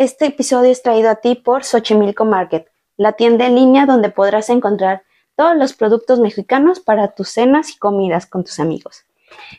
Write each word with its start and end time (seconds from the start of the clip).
Este 0.00 0.24
episodio 0.24 0.70
es 0.70 0.82
traído 0.82 1.10
a 1.10 1.16
ti 1.16 1.34
por 1.34 1.62
Xochimilco 1.62 2.24
Market, 2.24 2.66
la 2.96 3.12
tienda 3.12 3.46
en 3.46 3.54
línea 3.54 3.84
donde 3.84 4.08
podrás 4.08 4.48
encontrar 4.48 5.02
todos 5.36 5.54
los 5.54 5.74
productos 5.74 6.20
mexicanos 6.20 6.80
para 6.80 7.08
tus 7.08 7.28
cenas 7.28 7.72
y 7.72 7.76
comidas 7.76 8.24
con 8.24 8.42
tus 8.42 8.60
amigos. 8.60 9.04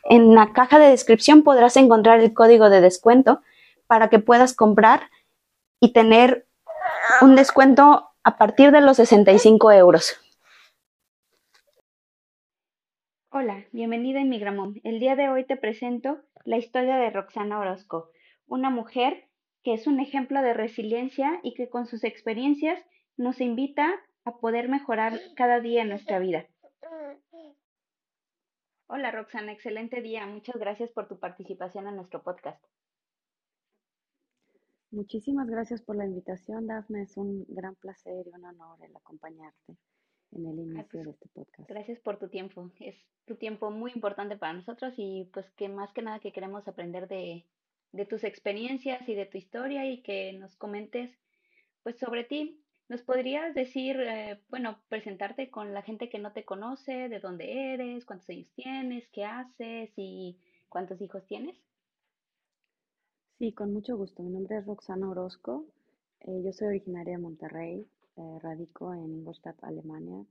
En 0.03 0.33
la 0.33 0.51
caja 0.51 0.79
de 0.79 0.89
descripción 0.89 1.43
podrás 1.43 1.77
encontrar 1.77 2.21
el 2.21 2.33
código 2.33 2.71
de 2.71 2.81
descuento 2.81 3.43
para 3.85 4.09
que 4.09 4.17
puedas 4.17 4.55
comprar 4.55 5.11
y 5.79 5.93
tener 5.93 6.47
un 7.21 7.35
descuento 7.35 8.09
a 8.23 8.37
partir 8.39 8.71
de 8.71 8.81
los 8.81 8.97
65 8.97 9.71
euros. 9.73 10.19
Hola, 13.29 13.63
bienvenida 13.71 14.21
a 14.21 14.25
Migramom. 14.25 14.73
El 14.83 14.99
día 14.99 15.15
de 15.15 15.29
hoy 15.29 15.45
te 15.45 15.55
presento 15.55 16.17
la 16.45 16.57
historia 16.57 16.95
de 16.95 17.11
Roxana 17.11 17.59
Orozco, 17.59 18.09
una 18.47 18.71
mujer 18.71 19.27
que 19.63 19.73
es 19.73 19.87
un 19.87 19.99
ejemplo 19.99 20.41
de 20.41 20.53
resiliencia 20.53 21.39
y 21.43 21.53
que 21.53 21.69
con 21.69 21.85
sus 21.85 22.03
experiencias 22.03 22.83
nos 23.17 23.41
invita 23.41 23.93
a 24.25 24.37
poder 24.37 24.69
mejorar 24.69 25.19
cada 25.35 25.59
día 25.59 25.81
en 25.81 25.89
nuestra 25.89 26.19
vida. 26.19 26.47
Hola 28.87 29.11
Roxana, 29.11 29.53
excelente 29.53 30.01
día. 30.01 30.25
Muchas 30.27 30.57
gracias 30.57 30.91
por 30.91 31.07
tu 31.07 31.19
participación 31.19 31.87
en 31.87 31.95
nuestro 31.95 32.23
podcast. 32.23 32.61
Muchísimas 34.91 35.47
gracias 35.47 35.81
por 35.81 35.95
la 35.95 36.05
invitación, 36.05 36.67
Dafne. 36.67 37.03
Es 37.03 37.15
un 37.15 37.45
gran 37.47 37.75
placer 37.75 38.27
y 38.27 38.35
un 38.35 38.43
honor 38.43 38.77
el 38.83 38.93
acompañarte 38.93 39.77
en 40.33 40.45
el 40.45 40.59
inicio 40.59 41.03
de 41.03 41.11
este 41.11 41.29
podcast. 41.29 41.69
Gracias 41.69 41.99
por 42.01 42.19
tu 42.19 42.27
tiempo. 42.27 42.69
Es 42.81 42.95
tu 43.25 43.37
tiempo 43.37 43.71
muy 43.71 43.93
importante 43.95 44.35
para 44.35 44.51
nosotros 44.51 44.93
y 44.97 45.29
pues 45.31 45.49
que 45.51 45.69
más 45.69 45.93
que 45.93 46.01
nada 46.01 46.19
que 46.19 46.33
queremos 46.33 46.67
aprender 46.67 47.07
de, 47.07 47.45
de 47.91 48.05
tus 48.05 48.23
experiencias 48.23 49.07
y 49.07 49.15
de 49.15 49.25
tu 49.25 49.37
historia 49.37 49.85
y 49.85 50.01
que 50.01 50.33
nos 50.33 50.55
comentes 50.55 51.11
pues 51.83 51.97
sobre 51.97 52.23
ti. 52.23 52.61
¿Nos 52.89 53.01
podrías 53.03 53.55
decir, 53.55 53.97
eh, 54.01 54.41
bueno, 54.49 54.77
presentarte 54.89 55.49
con 55.49 55.73
la 55.73 55.81
gente 55.81 56.09
que 56.09 56.19
no 56.19 56.33
te 56.33 56.43
conoce, 56.43 57.07
de 57.07 57.19
dónde 57.19 57.73
eres, 57.73 58.05
cuántos 58.05 58.29
años 58.29 58.51
tienes, 58.53 59.07
qué 59.13 59.23
haces 59.23 59.91
y 59.95 60.37
cuántos 60.67 61.01
hijos 61.01 61.25
tienes? 61.25 61.57
Sí, 63.39 63.53
con 63.53 63.73
mucho 63.73 63.95
gusto. 63.95 64.21
Mi 64.23 64.31
nombre 64.31 64.57
es 64.57 64.65
Roxana 64.65 65.09
Orozco. 65.09 65.65
Eh, 66.19 66.41
yo 66.43 66.51
soy 66.53 66.67
originaria 66.67 67.13
de 67.13 67.23
Monterrey, 67.23 67.87
eh, 68.17 68.39
radico 68.41 68.93
en 68.93 69.15
Ingolstadt, 69.15 69.63
Alemania. 69.63 70.25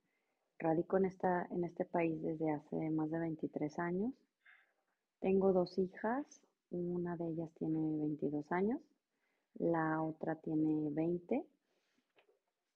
Radico 0.59 0.99
en, 0.99 1.07
esta, 1.07 1.49
en 1.51 1.65
este 1.65 1.87
país 1.87 2.23
desde 2.23 2.51
hace 2.51 2.91
más 2.91 3.11
de 3.11 3.19
23 3.19 3.79
años. 3.79 4.13
Tengo 5.21 5.53
dos 5.53 5.79
hijas, 5.79 6.27
una 6.71 7.17
de 7.17 7.29
ellas 7.29 7.51
tiene 7.59 7.99
22 7.99 8.51
años, 8.53 8.81
la 9.59 10.03
otra 10.03 10.37
tiene 10.37 10.91
20. 10.91 11.45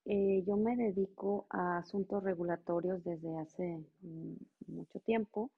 Eh, 0.07 0.45
yo 0.47 0.57
me 0.57 0.77
dedico 0.77 1.47
a 1.51 1.79
asuntos 1.79 2.23
regulatorios 2.23 3.03
desde 3.05 3.39
hace 3.39 3.85
mm, 4.03 4.35
mucho 4.69 5.01
tiempo. 5.01 5.51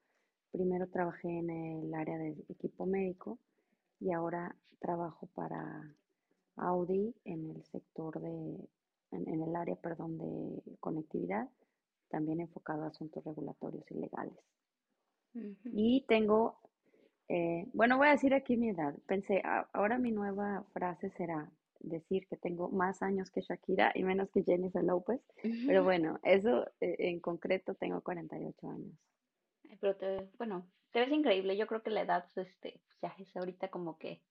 Primero 0.52 0.88
trabajé 0.88 1.28
en 1.28 1.50
el 1.50 1.94
área 1.94 2.16
de 2.18 2.36
equipo 2.48 2.86
médico 2.86 3.38
y 4.00 4.12
ahora 4.12 4.54
trabajo 4.78 5.26
para 5.34 5.94
Audi 6.56 7.14
en 7.24 7.50
el 7.50 7.64
sector 7.64 8.20
de, 8.20 8.68
en, 9.10 9.42
el 9.42 9.56
área, 9.56 9.76
perdón, 9.76 10.18
de 10.18 10.62
conectividad, 10.80 11.48
también 12.08 12.40
enfocado 12.40 12.84
a 12.84 12.88
asuntos 12.88 13.24
regulatorios 13.24 13.84
y 13.90 13.94
legales. 13.94 14.38
Y 15.64 16.06
tengo 16.08 16.58
eh, 17.28 17.66
bueno, 17.72 17.96
voy 17.98 18.08
a 18.08 18.12
decir 18.12 18.34
aquí 18.34 18.56
mi 18.56 18.70
edad. 18.70 18.94
Pensé, 19.06 19.42
ahora 19.72 19.98
mi 19.98 20.12
nueva 20.12 20.64
frase 20.72 21.10
será 21.10 21.50
decir 21.80 22.26
que 22.28 22.36
tengo 22.36 22.68
más 22.70 23.02
años 23.02 23.30
que 23.30 23.40
Shakira 23.40 23.92
y 23.94 24.02
menos 24.02 24.30
que 24.30 24.42
Jennifer 24.42 24.82
López. 24.82 25.20
Pero 25.66 25.84
bueno, 25.84 26.18
eso 26.22 26.66
eh, 26.80 26.96
en 26.98 27.20
concreto 27.20 27.74
tengo 27.74 28.00
48 28.00 28.68
años. 28.68 28.92
Pero 29.80 29.96
te, 29.96 30.28
bueno, 30.38 30.66
te 30.92 31.00
ves 31.00 31.10
increíble. 31.10 31.56
Yo 31.56 31.66
creo 31.66 31.82
que 31.82 31.90
la 31.90 32.02
edad, 32.02 32.26
este, 32.36 32.80
ya 33.02 33.14
es 33.18 33.36
ahorita 33.36 33.68
como 33.68 33.98
que 33.98 34.22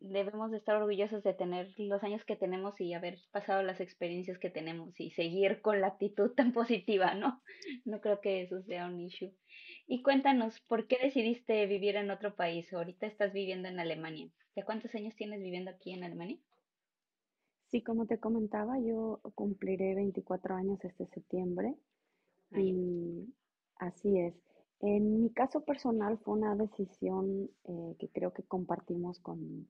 debemos 0.00 0.50
de 0.50 0.58
estar 0.58 0.76
orgullosos 0.76 1.22
de 1.22 1.34
tener 1.34 1.72
los 1.78 2.02
años 2.02 2.24
que 2.24 2.36
tenemos 2.36 2.80
y 2.80 2.94
haber 2.94 3.18
pasado 3.32 3.62
las 3.62 3.80
experiencias 3.80 4.38
que 4.38 4.50
tenemos 4.50 4.98
y 5.00 5.10
seguir 5.10 5.60
con 5.60 5.80
la 5.80 5.88
actitud 5.88 6.32
tan 6.34 6.52
positiva, 6.52 7.14
¿no? 7.14 7.42
No 7.84 8.00
creo 8.00 8.20
que 8.20 8.42
eso 8.42 8.62
sea 8.62 8.86
un 8.86 9.00
issue. 9.00 9.32
Y 9.86 10.02
cuéntanos, 10.02 10.60
¿por 10.60 10.86
qué 10.86 10.98
decidiste 11.02 11.66
vivir 11.66 11.96
en 11.96 12.10
otro 12.10 12.34
país? 12.34 12.72
Ahorita 12.72 13.06
estás 13.06 13.32
viviendo 13.32 13.68
en 13.68 13.78
Alemania. 13.80 14.30
¿Ya 14.56 14.64
cuántos 14.64 14.94
años 14.94 15.14
tienes 15.16 15.40
viviendo 15.40 15.70
aquí 15.70 15.92
en 15.92 16.04
Alemania? 16.04 16.38
Sí, 17.70 17.82
como 17.82 18.06
te 18.06 18.18
comentaba, 18.18 18.78
yo 18.78 19.20
cumpliré 19.34 19.94
24 19.94 20.54
años 20.54 20.84
este 20.84 21.06
septiembre. 21.06 21.74
Y 22.52 23.34
así 23.76 24.16
es. 24.18 24.53
En 24.86 25.22
mi 25.22 25.30
caso 25.30 25.64
personal 25.64 26.18
fue 26.18 26.34
una 26.34 26.54
decisión 26.56 27.48
eh, 27.64 27.96
que 27.98 28.10
creo 28.10 28.34
que 28.34 28.42
compartimos 28.42 29.18
con 29.18 29.66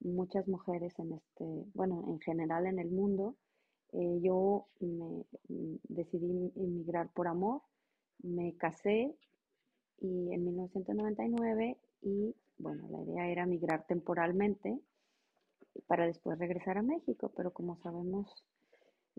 muchas 0.00 0.46
mujeres 0.48 0.98
en 0.98 1.14
este, 1.14 1.64
bueno, 1.72 2.04
en 2.08 2.20
general 2.20 2.66
en 2.66 2.78
el 2.78 2.90
mundo. 2.90 3.36
Eh, 3.94 4.20
yo 4.20 4.66
me 4.80 5.24
mm, 5.48 5.76
decidí 5.88 6.52
emigrar 6.56 7.10
por 7.14 7.26
amor, 7.26 7.62
me 8.22 8.54
casé 8.58 9.16
y 9.98 10.30
en 10.30 10.44
1999 10.44 11.78
y 12.02 12.34
bueno, 12.58 12.86
la 12.90 13.00
idea 13.00 13.28
era 13.28 13.46
migrar 13.46 13.86
temporalmente 13.86 14.78
para 15.86 16.04
después 16.04 16.38
regresar 16.38 16.76
a 16.76 16.82
México, 16.82 17.32
pero 17.34 17.54
como 17.54 17.78
sabemos, 17.78 18.44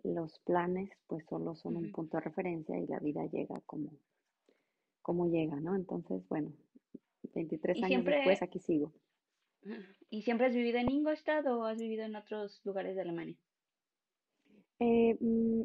los 0.04 0.38
planes 0.42 0.92
pues 1.08 1.26
solo 1.26 1.56
son 1.56 1.78
un 1.78 1.92
punto 1.92 2.18
de 2.18 2.26
referencia 2.26 2.78
y 2.78 2.86
la 2.86 3.00
vida 3.00 3.26
llega 3.26 3.60
como, 3.66 3.90
como 5.02 5.28
llega, 5.28 5.60
¿no? 5.60 5.76
Entonces, 5.76 6.28
bueno, 6.30 6.52
23 7.34 7.84
años 7.84 8.06
después 8.06 8.42
aquí 8.42 8.60
sigo. 8.60 8.94
¿Y 10.10 10.24
siempre 10.24 10.48
has 10.48 10.54
vivido 10.54 10.80
en 10.80 10.92
Ingolstadt 10.92 11.46
o 11.48 11.66
has 11.66 11.80
vivido 11.80 12.04
en 12.04 12.16
otros 12.16 12.62
lugares 12.64 12.96
de 12.96 13.02
Alemania? 13.02 13.36
Eh, 14.80 15.16
mm, 15.20 15.62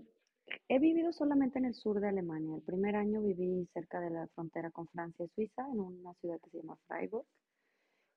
He 0.68 0.78
vivido 0.78 1.12
solamente 1.12 1.58
en 1.58 1.64
el 1.64 1.74
sur 1.74 2.00
de 2.00 2.08
Alemania. 2.08 2.54
El 2.54 2.62
primer 2.62 2.94
año 2.94 3.20
viví 3.20 3.66
cerca 3.72 4.00
de 4.00 4.10
la 4.10 4.28
frontera 4.28 4.70
con 4.70 4.86
Francia 4.88 5.24
y 5.24 5.28
Suiza, 5.28 5.66
en 5.72 5.80
una 5.80 6.14
ciudad 6.14 6.40
que 6.40 6.50
se 6.50 6.58
llama 6.58 6.78
Freiburg. 6.86 7.26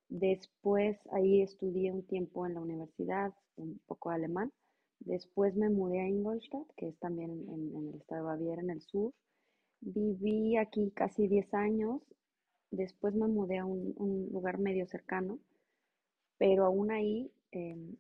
Después 0.09 0.97
ahí 1.11 1.41
estudié 1.41 1.91
un 1.91 2.05
tiempo 2.05 2.45
en 2.45 2.53
la 2.53 2.61
universidad, 2.61 3.33
un 3.55 3.79
poco 3.87 4.11
alemán. 4.11 4.51
Después 4.99 5.55
me 5.55 5.69
mudé 5.69 6.01
a 6.01 6.07
Ingolstadt, 6.07 6.67
que 6.75 6.89
es 6.89 6.99
también 6.99 7.31
en, 7.49 7.75
el 7.75 7.95
estado 7.95 8.21
de 8.21 8.27
Baviera, 8.27 8.61
en 8.61 8.69
el 8.69 8.81
sur. 8.81 9.11
Viví 9.81 10.57
aquí 10.57 10.91
casi 10.91 11.27
10 11.27 11.53
años. 11.53 12.01
Después 12.71 13.15
me 13.15 13.27
mudé 13.27 13.59
a 13.59 13.65
un, 13.65 14.29
lugar 14.31 14.59
medio 14.59 14.85
cercano, 14.87 15.39
pero 16.37 16.65
aún 16.65 16.91
ahí 16.91 17.31
em, 17.51 17.95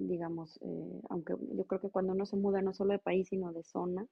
digamos, 0.00 0.58
eh, 0.62 1.00
aunque 1.08 1.34
yo 1.54 1.64
creo 1.64 1.80
que 1.80 1.90
cuando 1.90 2.12
uno 2.12 2.26
se 2.26 2.36
muda 2.36 2.62
no 2.62 2.72
solo 2.72 2.92
de 2.92 2.98
país, 2.98 3.28
sino 3.28 3.52
de 3.52 3.62
zona, 3.62 4.06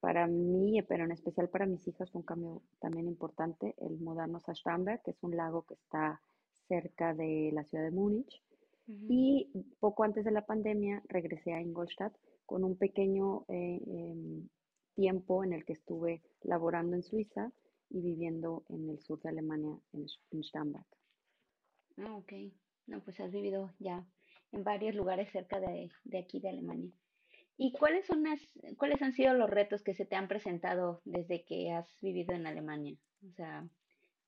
para 0.00 0.26
mí, 0.26 0.82
pero 0.82 1.04
en 1.04 1.12
especial 1.12 1.48
para 1.48 1.66
mis 1.66 1.86
hijas, 1.86 2.10
fue 2.10 2.20
un 2.20 2.26
cambio 2.26 2.62
también 2.80 3.06
importante 3.06 3.74
el 3.78 3.98
mudarnos 4.00 4.48
a 4.48 4.54
Starnberg, 4.54 5.00
que 5.02 5.12
es 5.12 5.22
un 5.22 5.36
lago 5.36 5.62
que 5.62 5.74
está 5.74 6.20
cerca 6.66 7.14
de 7.14 7.50
la 7.52 7.64
ciudad 7.64 7.84
de 7.84 7.92
Múnich. 7.92 8.42
Y 8.88 9.48
poco 9.78 10.02
antes 10.02 10.24
de 10.24 10.32
la 10.32 10.44
pandemia 10.44 11.02
regresé 11.08 11.52
a 11.52 11.62
Ingolstadt 11.62 12.12
con 12.46 12.64
un 12.64 12.76
pequeño 12.76 13.44
eh, 13.48 13.80
em, 13.86 14.48
tiempo 14.94 15.44
en 15.44 15.52
el 15.52 15.64
que 15.64 15.74
estuve 15.74 16.22
laborando 16.42 16.96
en 16.96 17.02
Suiza 17.02 17.52
y 17.90 18.00
viviendo 18.00 18.64
en 18.68 18.90
el 18.90 19.00
sur 19.00 19.20
de 19.22 19.28
Alemania, 19.30 19.76
en, 19.92 20.06
en 20.30 20.44
Starnberg. 20.44 20.86
Ah, 21.98 22.16
ok. 22.16 22.32
No, 22.86 23.00
pues 23.04 23.20
has 23.20 23.30
vivido 23.30 23.72
ya 23.78 24.04
en 24.52 24.64
varios 24.64 24.94
lugares 24.94 25.30
cerca 25.30 25.60
de, 25.60 25.90
aquí 26.18 26.40
de 26.40 26.48
Alemania. 26.48 26.90
¿Y 27.56 27.72
cuáles 27.72 28.06
son 28.06 28.22
las, 28.22 28.40
cuáles 28.76 29.00
han 29.02 29.12
sido 29.12 29.34
los 29.34 29.48
retos 29.48 29.82
que 29.82 29.94
se 29.94 30.04
te 30.04 30.16
han 30.16 30.28
presentado 30.28 31.00
desde 31.04 31.44
que 31.44 31.70
has 31.70 31.86
vivido 32.00 32.34
en 32.34 32.46
Alemania? 32.46 32.96
O 33.30 33.32
sea, 33.34 33.68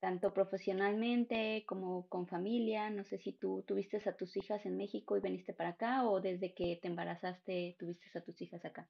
tanto 0.00 0.32
profesionalmente 0.32 1.64
como 1.66 2.06
con 2.08 2.26
familia. 2.26 2.90
No 2.90 3.04
sé 3.04 3.18
si 3.18 3.32
tú 3.32 3.64
tuviste 3.66 3.98
a 4.08 4.16
tus 4.16 4.36
hijas 4.36 4.64
en 4.66 4.76
México 4.76 5.16
y 5.16 5.20
viniste 5.20 5.52
para 5.52 5.70
acá 5.70 6.08
o 6.08 6.20
desde 6.20 6.54
que 6.54 6.78
te 6.80 6.88
embarazaste 6.88 7.76
tuviste 7.78 8.06
a 8.16 8.22
tus 8.22 8.40
hijas 8.40 8.64
acá. 8.64 8.88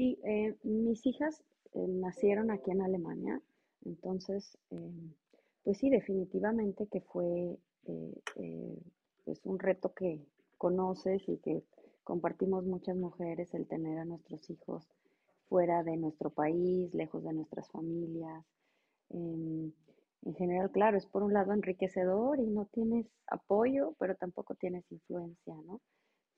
Sí, 0.00 0.18
eh, 0.24 0.56
mis 0.62 1.04
hijas 1.04 1.44
eh, 1.74 1.86
nacieron 1.86 2.50
aquí 2.50 2.70
en 2.70 2.80
Alemania, 2.80 3.38
entonces, 3.84 4.56
eh, 4.70 5.12
pues 5.62 5.76
sí, 5.76 5.90
definitivamente 5.90 6.88
que 6.90 7.02
fue 7.02 7.58
es 9.26 9.44
un 9.44 9.58
reto 9.58 9.92
que 9.92 10.24
conoces 10.56 11.28
y 11.28 11.36
que 11.36 11.62
compartimos 12.02 12.64
muchas 12.64 12.96
mujeres 12.96 13.52
el 13.52 13.66
tener 13.66 13.98
a 13.98 14.06
nuestros 14.06 14.48
hijos 14.48 14.88
fuera 15.50 15.82
de 15.82 15.98
nuestro 15.98 16.30
país, 16.30 16.94
lejos 16.94 17.22
de 17.22 17.34
nuestras 17.34 17.68
familias. 17.70 18.42
Em, 19.10 19.70
en 20.24 20.34
general, 20.34 20.70
claro, 20.70 20.96
es 20.96 21.04
por 21.04 21.22
un 21.22 21.34
lado 21.34 21.52
enriquecedor 21.52 22.40
y 22.40 22.46
no 22.46 22.64
tienes 22.72 23.06
apoyo, 23.26 23.94
pero 23.98 24.14
tampoco 24.14 24.54
tienes 24.54 24.90
influencia, 24.90 25.54
¿no? 25.66 25.82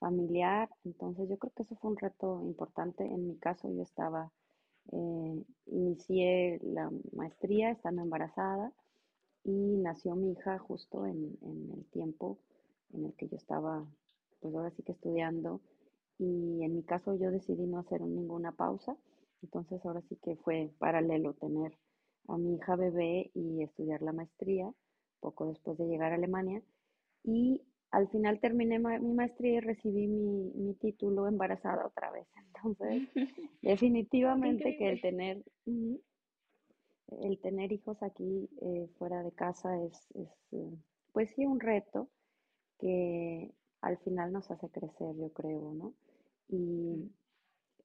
Familiar. 0.02 0.68
Entonces 0.84 1.28
yo 1.28 1.38
creo 1.38 1.52
que 1.54 1.62
eso 1.62 1.76
fue 1.76 1.92
un 1.92 1.96
reto 1.96 2.42
importante. 2.42 3.04
En 3.04 3.28
mi 3.28 3.36
caso 3.36 3.70
yo 3.70 3.82
estaba, 3.84 4.32
eh, 4.90 5.44
inicié 5.66 6.58
la 6.64 6.90
maestría 7.12 7.70
estando 7.70 8.02
embarazada 8.02 8.72
y 9.44 9.52
nació 9.78 10.16
mi 10.16 10.32
hija 10.32 10.58
justo 10.58 11.06
en, 11.06 11.38
en 11.42 11.70
el 11.72 11.84
tiempo 11.92 12.38
en 12.92 13.04
el 13.06 13.14
que 13.14 13.28
yo 13.28 13.36
estaba, 13.36 13.86
pues 14.40 14.52
ahora 14.56 14.72
sí 14.72 14.82
que 14.82 14.90
estudiando. 14.90 15.60
Y 16.18 16.64
en 16.64 16.74
mi 16.74 16.82
caso 16.82 17.14
yo 17.14 17.30
decidí 17.30 17.64
no 17.68 17.78
hacer 17.78 18.00
ninguna 18.00 18.50
pausa. 18.50 18.96
Entonces 19.40 19.86
ahora 19.86 20.02
sí 20.08 20.16
que 20.16 20.34
fue 20.34 20.72
paralelo 20.80 21.34
tener 21.34 21.78
a 22.26 22.38
mi 22.38 22.56
hija 22.56 22.74
bebé 22.74 23.30
y 23.34 23.62
estudiar 23.62 24.02
la 24.02 24.12
maestría, 24.12 24.68
poco 25.20 25.46
después 25.46 25.78
de 25.78 25.86
llegar 25.86 26.10
a 26.10 26.16
Alemania. 26.16 26.60
Y 27.22 27.62
al 27.92 28.08
final 28.08 28.40
terminé 28.40 28.78
mi 28.78 29.12
maestría 29.12 29.58
y 29.58 29.60
recibí 29.60 30.06
mi, 30.06 30.50
mi, 30.54 30.74
título 30.74 31.28
embarazada 31.28 31.86
otra 31.86 32.10
vez. 32.10 32.26
Entonces, 32.54 33.08
definitivamente 33.62 34.76
que 34.76 34.90
el 34.90 35.00
tener, 35.00 35.44
el 35.66 37.38
tener 37.40 37.70
hijos 37.70 38.02
aquí 38.02 38.48
eh, 38.62 38.88
fuera 38.98 39.22
de 39.22 39.32
casa 39.32 39.78
es, 39.84 40.10
es, 40.14 40.28
eh, 40.52 40.74
pues 41.12 41.30
sí, 41.36 41.44
un 41.44 41.60
reto 41.60 42.08
que 42.78 43.52
al 43.82 43.98
final 43.98 44.32
nos 44.32 44.50
hace 44.50 44.70
crecer, 44.70 45.14
yo 45.16 45.28
creo, 45.30 45.74
¿no? 45.74 45.92
Y, 46.48 47.10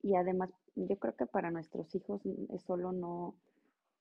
y 0.01 0.15
además, 0.15 0.50
yo 0.75 0.98
creo 0.98 1.15
que 1.15 1.25
para 1.25 1.51
nuestros 1.51 1.94
hijos 1.95 2.21
es 2.25 2.62
solo 2.62 2.94
no, 2.94 3.36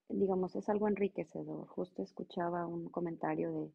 digamos, 0.09 0.55
es 0.55 0.69
algo 0.69 0.87
enriquecedor. 0.87 1.67
Justo 1.67 2.03
escuchaba 2.03 2.67
un 2.67 2.89
comentario 2.91 3.51
de, 3.51 3.71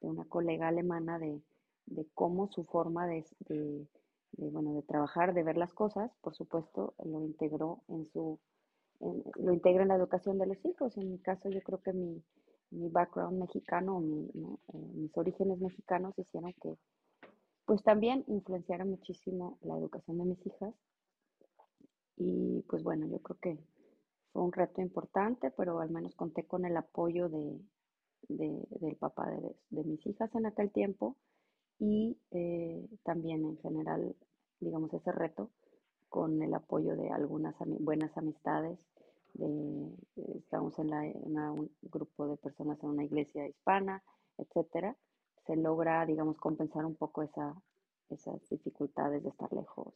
de 0.00 0.08
una 0.08 0.24
colega 0.24 0.68
alemana 0.68 1.18
de, 1.18 1.40
de, 1.86 2.06
cómo 2.14 2.48
su 2.48 2.64
forma 2.64 3.06
de, 3.06 3.24
de, 3.48 3.86
bueno, 4.36 4.74
de 4.74 4.82
trabajar, 4.82 5.34
de 5.34 5.42
ver 5.42 5.56
las 5.56 5.72
cosas, 5.72 6.10
por 6.20 6.34
supuesto, 6.34 6.94
lo 7.04 7.22
integró 7.22 7.82
en 7.88 8.06
su, 8.12 8.38
lo 9.00 9.52
integra 9.52 9.82
en 9.82 9.88
la 9.88 9.96
educación 9.96 10.38
de 10.38 10.46
los 10.46 10.64
hijos. 10.64 10.96
En 10.96 11.10
mi 11.10 11.18
caso, 11.18 11.48
yo 11.50 11.60
creo 11.62 11.80
que 11.80 11.92
mi, 11.92 12.22
mi 12.70 12.88
background 12.88 13.38
mexicano, 13.38 14.02
eh, 14.02 14.78
mis 14.94 15.16
orígenes 15.16 15.60
mexicanos 15.60 16.18
hicieron 16.18 16.52
que, 16.60 16.76
pues 17.64 17.82
también 17.82 18.24
influenciara 18.26 18.84
muchísimo 18.84 19.58
la 19.62 19.76
educación 19.76 20.18
de 20.18 20.24
mis 20.24 20.46
hijas. 20.46 20.74
Y 22.16 22.62
pues 22.68 22.82
bueno, 22.82 23.06
yo 23.06 23.18
creo 23.20 23.38
que 23.40 23.58
fue 24.32 24.42
un 24.42 24.52
reto 24.52 24.80
importante, 24.80 25.50
pero 25.50 25.80
al 25.80 25.90
menos 25.90 26.14
conté 26.14 26.44
con 26.46 26.64
el 26.64 26.76
apoyo 26.76 27.28
de, 27.28 27.60
de 28.28 28.66
del 28.70 28.96
papá 28.96 29.30
de, 29.30 29.56
de, 29.70 29.84
mis 29.84 30.04
hijas 30.06 30.34
en 30.34 30.46
aquel 30.46 30.70
tiempo 30.70 31.16
y 31.78 32.18
eh, 32.30 32.88
también 33.04 33.44
en 33.44 33.58
general, 33.58 34.16
digamos, 34.60 34.92
ese 34.94 35.12
reto 35.12 35.50
con 36.08 36.42
el 36.42 36.54
apoyo 36.54 36.96
de 36.96 37.10
algunas 37.10 37.60
ami 37.60 37.76
buenas 37.80 38.16
amistades. 38.16 38.78
De, 39.34 39.90
estamos 40.36 40.78
en, 40.78 40.90
la, 40.90 41.06
en 41.06 41.20
una, 41.24 41.52
un 41.52 41.76
grupo 41.82 42.28
de 42.28 42.36
personas 42.36 42.82
en 42.82 42.90
una 42.90 43.04
iglesia 43.04 43.48
hispana, 43.48 44.02
etcétera. 44.38 44.96
Se 45.46 45.56
logra, 45.56 46.06
digamos, 46.06 46.36
compensar 46.38 46.84
un 46.86 46.96
poco 46.96 47.22
esa, 47.22 47.54
esas 48.10 48.48
dificultades 48.48 49.22
de 49.22 49.30
estar 49.30 49.52
lejos. 49.52 49.94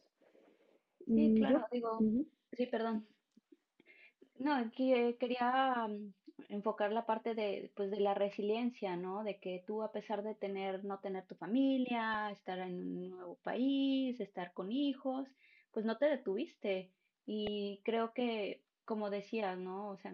Sí, 1.05 1.33
claro, 1.35 1.59
yo, 1.59 1.65
uh 1.65 1.67
digo, 1.71 1.89
-huh. 1.99 2.27
sí, 2.51 2.65
perdón. 2.67 3.07
No, 4.39 4.53
aquí 4.55 4.93
eh, 4.93 5.17
quería 5.19 5.87
mm, 5.87 6.13
enfocar 6.49 6.91
la 6.91 7.05
parte 7.05 7.35
de, 7.35 7.71
pues, 7.75 7.91
de 7.91 7.99
la 7.99 8.13
resiliencia, 8.13 8.95
¿no? 8.95 9.23
De 9.23 9.39
que 9.39 9.63
tú, 9.65 9.83
a 9.83 9.91
pesar 9.91 10.23
de 10.23 10.35
tener, 10.35 10.85
no 10.85 10.99
tener 10.99 11.25
tu 11.25 11.35
familia, 11.35 12.31
estar 12.31 12.59
en 12.59 12.81
un 12.81 13.09
nuevo 13.09 13.35
país, 13.43 14.19
estar 14.19 14.53
con 14.53 14.71
hijos, 14.71 15.27
pues 15.71 15.85
no 15.85 15.97
te 15.97 16.05
detuviste. 16.05 16.91
Y 17.25 17.81
creo 17.83 18.13
que, 18.13 18.61
como 18.85 19.09
decías, 19.09 19.57
¿no? 19.57 19.89
O 19.89 19.97
sea, 19.97 20.13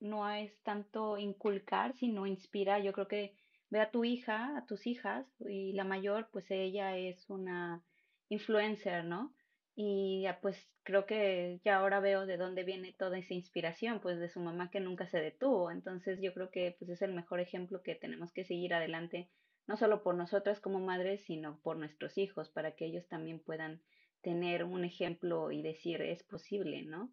no 0.00 0.30
es 0.30 0.56
tanto 0.62 1.18
inculcar, 1.18 1.94
sino 1.94 2.26
inspirar. 2.26 2.82
Yo 2.82 2.92
creo 2.92 3.08
que 3.08 3.34
ve 3.70 3.80
a 3.80 3.90
tu 3.90 4.04
hija, 4.04 4.56
a 4.56 4.66
tus 4.66 4.86
hijas, 4.86 5.26
y 5.40 5.72
la 5.72 5.84
mayor, 5.84 6.28
pues 6.30 6.50
ella 6.50 6.96
es 6.96 7.28
una 7.30 7.82
influencer, 8.28 9.04
¿no? 9.04 9.34
Y 9.76 10.22
ya 10.22 10.40
pues 10.40 10.68
creo 10.84 11.04
que 11.04 11.60
ya 11.64 11.76
ahora 11.76 11.98
veo 12.00 12.26
de 12.26 12.36
dónde 12.36 12.62
viene 12.62 12.94
toda 12.96 13.18
esa 13.18 13.34
inspiración, 13.34 14.00
pues 14.00 14.18
de 14.20 14.28
su 14.28 14.40
mamá 14.40 14.70
que 14.70 14.80
nunca 14.80 15.08
se 15.08 15.20
detuvo. 15.20 15.70
Entonces 15.70 16.20
yo 16.20 16.32
creo 16.32 16.50
que 16.50 16.76
pues 16.78 16.90
es 16.90 17.02
el 17.02 17.12
mejor 17.12 17.40
ejemplo 17.40 17.82
que 17.82 17.94
tenemos 17.94 18.32
que 18.32 18.44
seguir 18.44 18.74
adelante, 18.74 19.30
no 19.66 19.76
solo 19.76 20.02
por 20.02 20.14
nosotras 20.14 20.60
como 20.60 20.78
madres, 20.78 21.24
sino 21.24 21.58
por 21.62 21.76
nuestros 21.76 22.18
hijos, 22.18 22.50
para 22.50 22.76
que 22.76 22.86
ellos 22.86 23.08
también 23.08 23.40
puedan 23.40 23.82
tener 24.22 24.64
un 24.64 24.84
ejemplo 24.84 25.50
y 25.50 25.62
decir 25.62 26.00
es 26.02 26.22
posible, 26.22 26.82
¿no? 26.82 27.10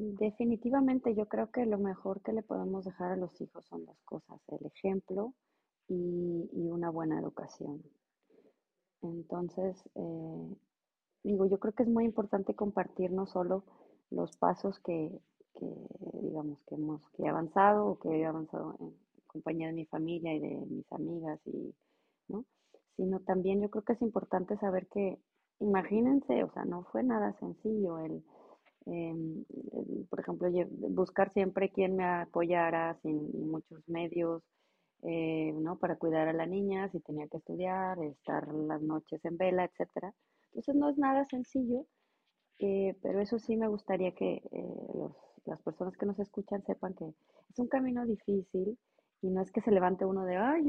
Definitivamente 0.00 1.16
yo 1.16 1.26
creo 1.26 1.50
que 1.50 1.66
lo 1.66 1.76
mejor 1.76 2.22
que 2.22 2.32
le 2.32 2.42
podemos 2.42 2.84
dejar 2.84 3.10
a 3.10 3.16
los 3.16 3.40
hijos 3.40 3.66
son 3.66 3.84
dos 3.84 4.00
cosas, 4.04 4.40
el 4.48 4.64
ejemplo 4.66 5.34
y, 5.88 6.68
una 6.70 6.90
buena 6.90 7.18
educación. 7.18 7.82
Entonces, 9.02 9.76
eh, 9.94 10.56
digo, 11.24 11.46
yo 11.46 11.58
creo 11.58 11.72
que 11.72 11.82
es 11.82 11.88
muy 11.88 12.04
importante 12.04 12.54
compartir 12.54 13.10
no 13.10 13.26
solo 13.26 13.64
los 14.10 14.36
pasos 14.36 14.78
que, 14.80 15.20
que, 15.54 15.66
digamos, 16.22 16.58
que 16.68 16.74
hemos 16.74 17.02
que 17.10 17.24
he 17.24 17.28
avanzado 17.28 17.86
o 17.86 17.98
que 17.98 18.08
he 18.08 18.26
avanzado 18.26 18.76
en 18.80 18.94
compañía 19.26 19.68
de 19.68 19.74
mi 19.74 19.86
familia 19.86 20.34
y 20.34 20.40
de 20.40 20.66
mis 20.66 20.92
amigas 20.92 21.40
y, 21.46 21.74
¿no? 22.28 22.44
Sino 22.96 23.20
también 23.20 23.60
yo 23.60 23.70
creo 23.70 23.84
que 23.84 23.92
es 23.94 24.02
importante 24.02 24.56
saber 24.58 24.88
que, 24.88 25.18
imagínense, 25.60 26.44
o 26.44 26.50
sea, 26.52 26.64
no 26.64 26.84
fue 26.84 27.02
nada 27.02 27.32
sencillo 27.38 27.98
el, 27.98 28.24
el, 28.86 29.46
por 30.08 30.20
ejemplo, 30.20 30.48
buscar 30.90 31.32
siempre 31.32 31.70
quien 31.70 31.96
me 31.96 32.04
apoyara 32.04 32.98
sin 33.02 33.50
muchos 33.50 33.86
medios, 33.88 34.42
eh, 35.02 35.52
¿no? 35.54 35.78
Para 35.78 35.96
cuidar 35.96 36.28
a 36.28 36.32
la 36.32 36.46
niña, 36.46 36.88
si 36.90 37.00
tenía 37.00 37.28
que 37.28 37.38
estudiar, 37.38 37.98
estar 38.02 38.52
las 38.52 38.82
noches 38.82 39.24
en 39.24 39.36
vela, 39.36 39.64
etcétera. 39.64 40.14
Entonces 40.48 40.74
no 40.74 40.90
es 40.90 40.98
nada 40.98 41.24
sencillo, 41.26 41.86
eh, 42.58 42.96
pero 43.02 43.20
eso 43.20 43.38
sí 43.38 43.56
me 43.56 43.68
gustaría 43.68 44.14
que 44.14 44.42
eh, 44.50 44.86
los, 44.94 45.12
las 45.44 45.60
personas 45.62 45.96
que 45.96 46.06
nos 46.06 46.18
escuchan 46.18 46.64
sepan 46.64 46.94
que 46.94 47.06
es 47.06 47.58
un 47.58 47.68
camino 47.68 48.04
difícil 48.06 48.78
y 49.22 49.30
no 49.30 49.42
es 49.42 49.50
que 49.52 49.60
se 49.60 49.70
levante 49.70 50.04
uno 50.04 50.24
de, 50.24 50.36
ay, 50.36 50.66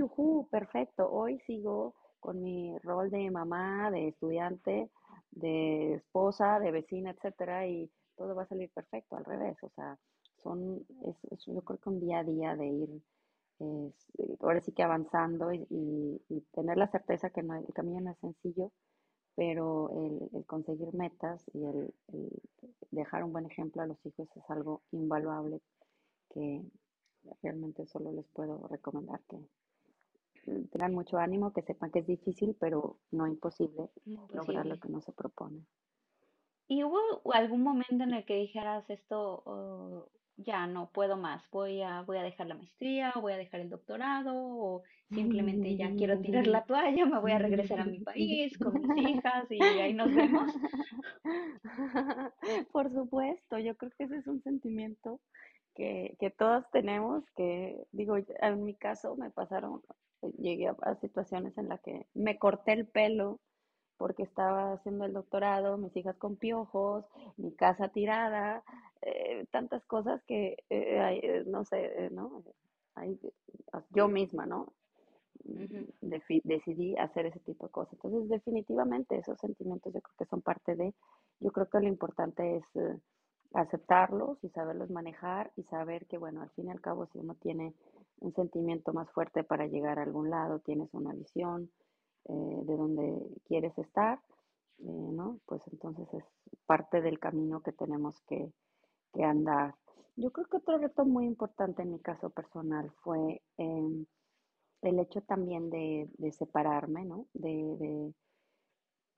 perfecto, 0.51 1.09
hoy 1.11 1.39
sigo 1.41 1.95
con 2.19 2.41
mi 2.41 2.77
rol 2.79 3.09
de 3.09 3.29
mamá, 3.31 3.91
de 3.91 4.09
estudiante, 4.09 4.89
de 5.31 5.93
esposa, 5.95 6.59
de 6.59 6.71
vecina, 6.71 7.11
etcétera, 7.11 7.67
y 7.67 7.89
todo 8.15 8.35
va 8.35 8.43
a 8.43 8.47
salir 8.47 8.71
perfecto, 8.73 9.15
al 9.15 9.25
revés, 9.25 9.57
o 9.63 9.69
sea, 9.69 9.97
son, 10.43 10.85
es, 11.05 11.15
es 11.31 11.45
yo 11.45 11.61
creo 11.61 11.79
que 11.79 11.89
un 11.89 11.99
día 11.99 12.19
a 12.19 12.23
día 12.23 12.55
de 12.55 12.67
ir 12.67 12.89
es, 13.59 14.11
ahora 14.41 14.61
sí 14.61 14.71
que 14.71 14.83
avanzando 14.83 15.51
y, 15.53 15.65
y, 15.69 16.21
y, 16.29 16.41
tener 16.53 16.77
la 16.77 16.87
certeza 16.87 17.29
que 17.29 17.43
no, 17.43 17.55
el 17.55 17.73
camino 17.73 17.99
no 18.01 18.11
es 18.11 18.17
sencillo, 18.19 18.71
pero 19.35 19.89
el, 19.91 20.29
el 20.37 20.45
conseguir 20.45 20.93
metas 20.93 21.43
y 21.53 21.65
el, 21.65 21.93
el, 22.13 22.29
dejar 22.91 23.23
un 23.23 23.33
buen 23.33 23.45
ejemplo 23.45 23.81
a 23.81 23.87
los 23.87 24.03
hijos 24.05 24.27
es 24.35 24.49
algo 24.49 24.81
invaluable 24.91 25.61
que 26.33 26.63
realmente 27.41 27.85
solo 27.85 28.11
les 28.11 28.27
puedo 28.27 28.67
recomendar 28.67 29.19
que 29.29 29.37
tengan 30.71 30.93
mucho 30.93 31.17
ánimo, 31.17 31.53
que 31.53 31.61
sepan 31.61 31.91
que 31.91 31.99
es 31.99 32.07
difícil, 32.07 32.55
pero 32.59 32.97
no 33.11 33.27
imposible 33.27 33.89
lograr 34.33 34.65
lo 34.65 34.79
que 34.79 34.89
no 34.89 35.01
se 35.01 35.11
propone. 35.11 35.65
¿Y 36.67 36.83
hubo 36.83 36.99
algún 37.33 37.63
momento 37.63 38.03
en 38.03 38.13
el 38.13 38.25
que 38.25 38.35
dijeras 38.35 38.89
esto, 38.89 39.43
oh, 39.45 40.09
ya 40.43 40.67
no 40.67 40.89
puedo 40.91 41.17
más, 41.17 41.43
voy 41.51 41.81
a, 41.81 42.01
voy 42.03 42.17
a 42.17 42.23
dejar 42.23 42.47
la 42.47 42.55
maestría, 42.55 43.13
voy 43.19 43.33
a 43.33 43.37
dejar 43.37 43.61
el 43.61 43.69
doctorado, 43.69 44.33
o 44.35 44.83
simplemente 45.09 45.75
ya 45.75 45.93
quiero 45.95 46.19
tirar 46.19 46.47
la 46.47 46.63
toalla, 46.65 47.05
me 47.05 47.19
voy 47.19 47.31
a 47.31 47.39
regresar 47.39 47.79
a 47.81 47.85
mi 47.85 47.99
país 47.99 48.57
con 48.57 48.73
mis 48.73 49.09
hijas 49.09 49.45
y 49.49 49.61
ahí 49.61 49.93
nos 49.93 50.13
vemos? 50.13 50.53
Por 52.71 52.91
supuesto, 52.91 53.59
yo 53.59 53.75
creo 53.75 53.91
que 53.97 54.03
ese 54.05 54.17
es 54.17 54.27
un 54.27 54.41
sentimiento 54.41 55.19
que, 55.75 56.15
que 56.19 56.33
tenemos, 56.71 57.23
que 57.35 57.85
digo, 57.91 58.17
en 58.17 58.63
mi 58.63 58.75
caso 58.75 59.15
me 59.15 59.31
pasaron, 59.31 59.81
llegué 60.37 60.67
a, 60.67 60.75
a 60.81 60.95
situaciones 60.95 61.57
en 61.57 61.69
las 61.69 61.81
que 61.81 62.07
me 62.13 62.37
corté 62.37 62.73
el 62.73 62.87
pelo 62.87 63.39
porque 63.99 64.23
estaba 64.23 64.73
haciendo 64.73 65.05
el 65.05 65.13
doctorado, 65.13 65.77
mis 65.77 65.95
hijas 65.97 66.17
con 66.17 66.37
piojos, 66.37 67.05
mi 67.37 67.51
casa 67.51 67.89
tirada, 67.89 68.63
eh, 69.01 69.45
tantas 69.51 69.85
cosas 69.85 70.23
que, 70.23 70.55
eh, 70.69 71.43
no 71.45 71.65
sé, 71.65 72.05
eh, 72.05 72.09
¿no? 72.09 72.43
Hay, 72.95 73.19
yo 73.91 74.07
misma, 74.07 74.45
¿no? 74.45 74.73
Decidí 76.01 76.95
hacer 76.97 77.25
ese 77.25 77.41
tipo 77.41 77.65
de 77.67 77.71
cosas. 77.71 77.93
Entonces, 77.95 78.29
definitivamente 78.29 79.17
esos 79.17 79.37
sentimientos 79.37 79.93
yo 79.93 80.01
creo 80.01 80.15
que 80.17 80.25
son 80.25 80.41
parte 80.41 80.75
de, 80.75 80.93
yo 81.41 81.51
creo 81.51 81.67
que 81.69 81.79
lo 81.81 81.87
importante 81.87 82.55
es 82.55 82.63
eh, 82.75 82.97
aceptarlos 83.53 84.41
y 84.45 84.49
saberlos 84.49 84.89
manejar 84.89 85.51
y 85.57 85.63
saber 85.63 86.05
que, 86.07 86.17
bueno, 86.17 86.41
al 86.41 86.49
fin 86.51 86.67
y 86.67 86.71
al 86.71 86.81
cabo, 86.81 87.07
si 87.07 87.19
uno 87.19 87.35
tiene 87.35 87.73
un 88.19 88.33
sentimiento 88.33 88.93
más 88.93 89.09
fuerte 89.11 89.43
para 89.43 89.67
llegar 89.67 89.99
a 89.99 90.03
algún 90.03 90.29
lado, 90.29 90.59
tienes 90.59 90.93
una 90.93 91.13
visión 91.13 91.69
eh, 92.29 92.61
de 92.65 92.77
donde 92.77 93.27
quieres 93.47 93.77
estar, 93.79 94.19
eh, 94.79 94.83
¿no? 94.85 95.39
Pues 95.47 95.61
entonces 95.71 96.07
es 96.13 96.25
parte 96.67 97.01
del 97.01 97.19
camino 97.19 97.61
que 97.63 97.73
tenemos 97.73 98.21
que, 98.27 98.51
que 99.13 99.23
andar. 99.25 99.75
Yo 100.17 100.31
creo 100.31 100.47
que 100.47 100.57
otro 100.57 100.77
reto 100.79 101.05
muy 101.05 101.25
importante 101.25 101.83
en 101.83 101.91
mi 101.93 101.99
caso 101.99 102.29
personal 102.31 102.91
fue 103.03 103.41
eh, 103.57 104.05
el 104.81 104.99
hecho 104.99 105.21
también 105.21 105.69
de, 105.69 106.09
de 106.17 106.31
separarme, 106.33 107.05
¿no? 107.05 107.27
De, 107.33 107.49
de, 107.79 108.13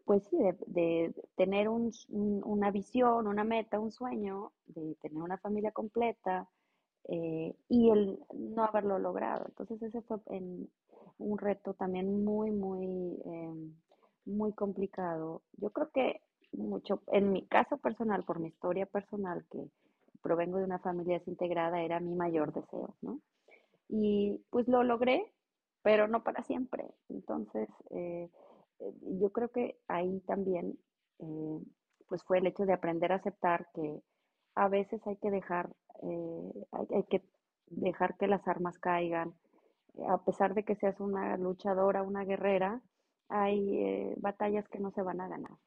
pues 0.05 0.23
sí, 0.29 0.37
de, 0.37 0.55
de 0.67 1.13
tener 1.35 1.69
un- 1.69 1.91
una 2.09 2.71
visión, 2.71 3.27
una 3.27 3.43
meta, 3.43 3.79
un 3.79 3.91
sueño, 3.91 4.51
de 4.65 4.95
tener 5.01 5.21
una 5.21 5.37
familia 5.37 5.71
completa 5.71 6.49
eh, 7.09 7.55
y 7.69 7.89
el 7.91 8.19
no 8.33 8.63
haberlo 8.65 8.99
logrado. 8.99 9.45
Entonces 9.47 9.81
ese 9.83 10.01
fue 10.03 10.19
en- 10.27 10.69
un 11.21 11.37
reto 11.37 11.73
también 11.73 12.23
muy, 12.23 12.51
muy, 12.51 13.19
eh, 13.25 13.53
muy 14.25 14.53
complicado. 14.53 15.43
Yo 15.53 15.71
creo 15.71 15.89
que 15.91 16.21
mucho, 16.53 17.01
en 17.07 17.31
mi 17.31 17.45
caso 17.47 17.77
personal, 17.77 18.23
por 18.23 18.39
mi 18.39 18.47
historia 18.49 18.85
personal, 18.85 19.45
que 19.51 19.59
provengo 20.21 20.57
de 20.57 20.65
una 20.65 20.79
familia 20.79 21.19
desintegrada, 21.19 21.81
era 21.81 21.99
mi 21.99 22.13
mayor 22.15 22.53
deseo, 22.53 22.95
¿no? 23.01 23.19
Y 23.89 24.41
pues 24.49 24.67
lo 24.67 24.83
logré, 24.83 25.31
pero 25.83 26.07
no 26.07 26.23
para 26.23 26.43
siempre. 26.43 26.85
Entonces, 27.09 27.69
eh, 27.91 28.29
eh, 28.79 28.93
yo 29.19 29.31
creo 29.31 29.49
que 29.49 29.77
ahí 29.87 30.19
también, 30.21 30.77
eh, 31.19 31.59
pues 32.07 32.23
fue 32.23 32.39
el 32.39 32.47
hecho 32.47 32.65
de 32.65 32.73
aprender 32.73 33.11
a 33.11 33.15
aceptar 33.15 33.67
que 33.73 34.01
a 34.55 34.67
veces 34.67 35.05
hay 35.07 35.17
que 35.17 35.31
dejar, 35.31 35.69
eh, 36.03 36.51
hay, 36.71 36.87
hay 36.95 37.03
que 37.03 37.23
dejar 37.67 38.17
que 38.17 38.27
las 38.27 38.47
armas 38.47 38.77
caigan. 38.79 39.33
A 40.07 40.23
pesar 40.23 40.53
de 40.53 40.63
que 40.63 40.75
seas 40.75 40.99
una 40.99 41.37
luchadora, 41.37 42.03
una 42.03 42.23
guerrera, 42.23 42.81
hay 43.29 43.77
eh, 43.77 44.15
batallas 44.17 44.67
que 44.69 44.79
no 44.79 44.91
se 44.91 45.01
van 45.01 45.21
a 45.21 45.27
ganar. 45.27 45.57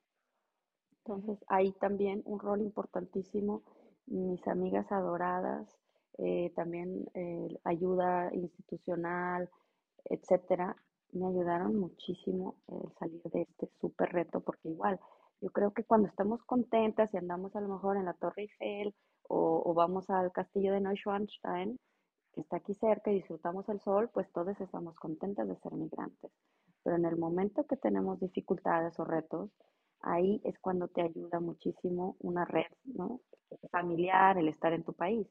Entonces, 1.04 1.38
ahí 1.49 1.73
también 1.73 2.23
un 2.25 2.38
rol 2.38 2.62
importantísimo, 2.62 3.62
mis 4.07 4.47
amigas 4.49 4.90
adoradas, 4.90 5.69
eh, 6.19 6.52
también 6.54 7.07
eh, 7.14 7.59
ayuda 7.64 8.33
institucional, 8.35 9.50
etcétera, 10.04 10.76
me 11.12 11.26
ayudaron 11.26 11.76
muchísimo 11.76 12.57
el 12.69 12.93
salir 12.99 13.23
de 13.25 13.43
este 13.43 13.69
súper 13.81 14.11
reto, 14.12 14.40
porque 14.40 14.69
igual, 14.69 14.99
yo 15.40 15.50
creo 15.50 15.73
que 15.73 15.85
cuando 15.85 16.09
estamos 16.09 16.43
contentas 16.45 17.12
y 17.12 17.16
andamos 17.16 17.54
a 17.57 17.61
lo 17.61 17.69
mejor 17.69 17.97
en 17.97 18.07
la 18.07 18.14
Torre 18.14 18.43
Eiffel 18.43 18.95
o, 19.28 19.62
o 19.64 19.75
vamos 19.75 20.09
al 20.11 20.33
castillo 20.33 20.73
de 20.73 20.81
Neuschwanstein, 20.81 21.78
que 22.34 22.40
está 22.42 22.56
aquí 22.56 22.74
cerca 22.74 23.10
y 23.10 23.16
disfrutamos 23.16 23.68
el 23.68 23.80
sol, 23.80 24.10
pues 24.12 24.30
todos 24.32 24.60
estamos 24.60 24.96
contentas 24.96 25.48
de 25.48 25.56
ser 25.56 25.72
migrantes. 25.72 26.30
Pero 26.82 26.96
en 26.96 27.04
el 27.06 27.16
momento 27.16 27.64
que 27.64 27.76
tenemos 27.76 28.20
dificultades 28.20 28.98
o 28.98 29.04
retos, 29.04 29.50
ahí 30.00 30.40
es 30.44 30.58
cuando 30.58 30.88
te 30.88 31.02
ayuda 31.02 31.40
muchísimo 31.40 32.16
una 32.20 32.44
red, 32.44 32.70
¿no? 32.84 33.20
familiar, 33.70 34.38
el 34.38 34.48
estar 34.48 34.72
en 34.72 34.84
tu 34.84 34.92
país. 34.92 35.26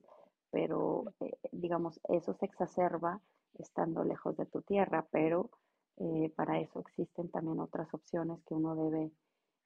Pero, 0.51 1.05
eh, 1.19 1.31
digamos, 1.51 1.99
eso 2.09 2.33
se 2.35 2.45
exacerba 2.45 3.19
estando 3.59 4.03
lejos 4.03 4.37
de 4.37 4.45
tu 4.45 4.61
tierra, 4.61 5.05
pero 5.11 5.49
eh, 5.97 6.31
para 6.35 6.59
eso 6.59 6.79
existen 6.79 7.29
también 7.29 7.59
otras 7.59 7.91
opciones 7.93 8.39
que 8.45 8.53
uno 8.53 8.75
debe, 8.75 9.11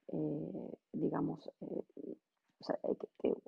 eh, 0.09 0.77
digamos, 0.93 1.49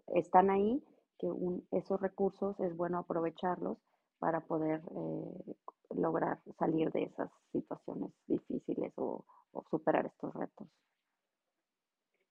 están 0.08 0.50
ahí, 0.50 0.84
que 1.20 1.28
un, 1.28 1.68
esos 1.72 2.00
recursos 2.02 2.60
es 2.60 2.76
bueno 2.76 3.00
aprovecharlos 3.00 3.78
para 4.20 4.42
poder 4.42 4.82
eh, 4.82 5.56
lograr 5.96 6.40
salir 6.58 6.92
de 6.92 7.04
esas 7.04 7.30
situaciones 7.52 8.12
difíciles 8.28 8.94
o, 8.98 9.26
o 9.52 9.66
superar 9.70 10.06
estos 10.06 10.34
retos. 10.34 10.68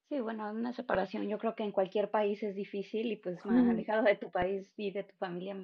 Sí, 0.09 0.21
bueno, 0.21 0.51
una 0.51 0.73
separación 0.73 1.29
yo 1.29 1.39
creo 1.39 1.55
que 1.55 1.65
en 1.65 1.73
cualquier 1.73 2.11
país 2.11 2.43
es 2.43 2.55
difícil 2.55 3.13
y 3.13 3.17
pues 3.17 3.45
más 3.45 3.69
alejado 3.69 4.05
de 4.05 4.17
tu 4.17 4.31
país 4.31 4.73
y 4.79 4.91
de 4.91 5.05
tu 5.05 5.15
familia 5.17 5.55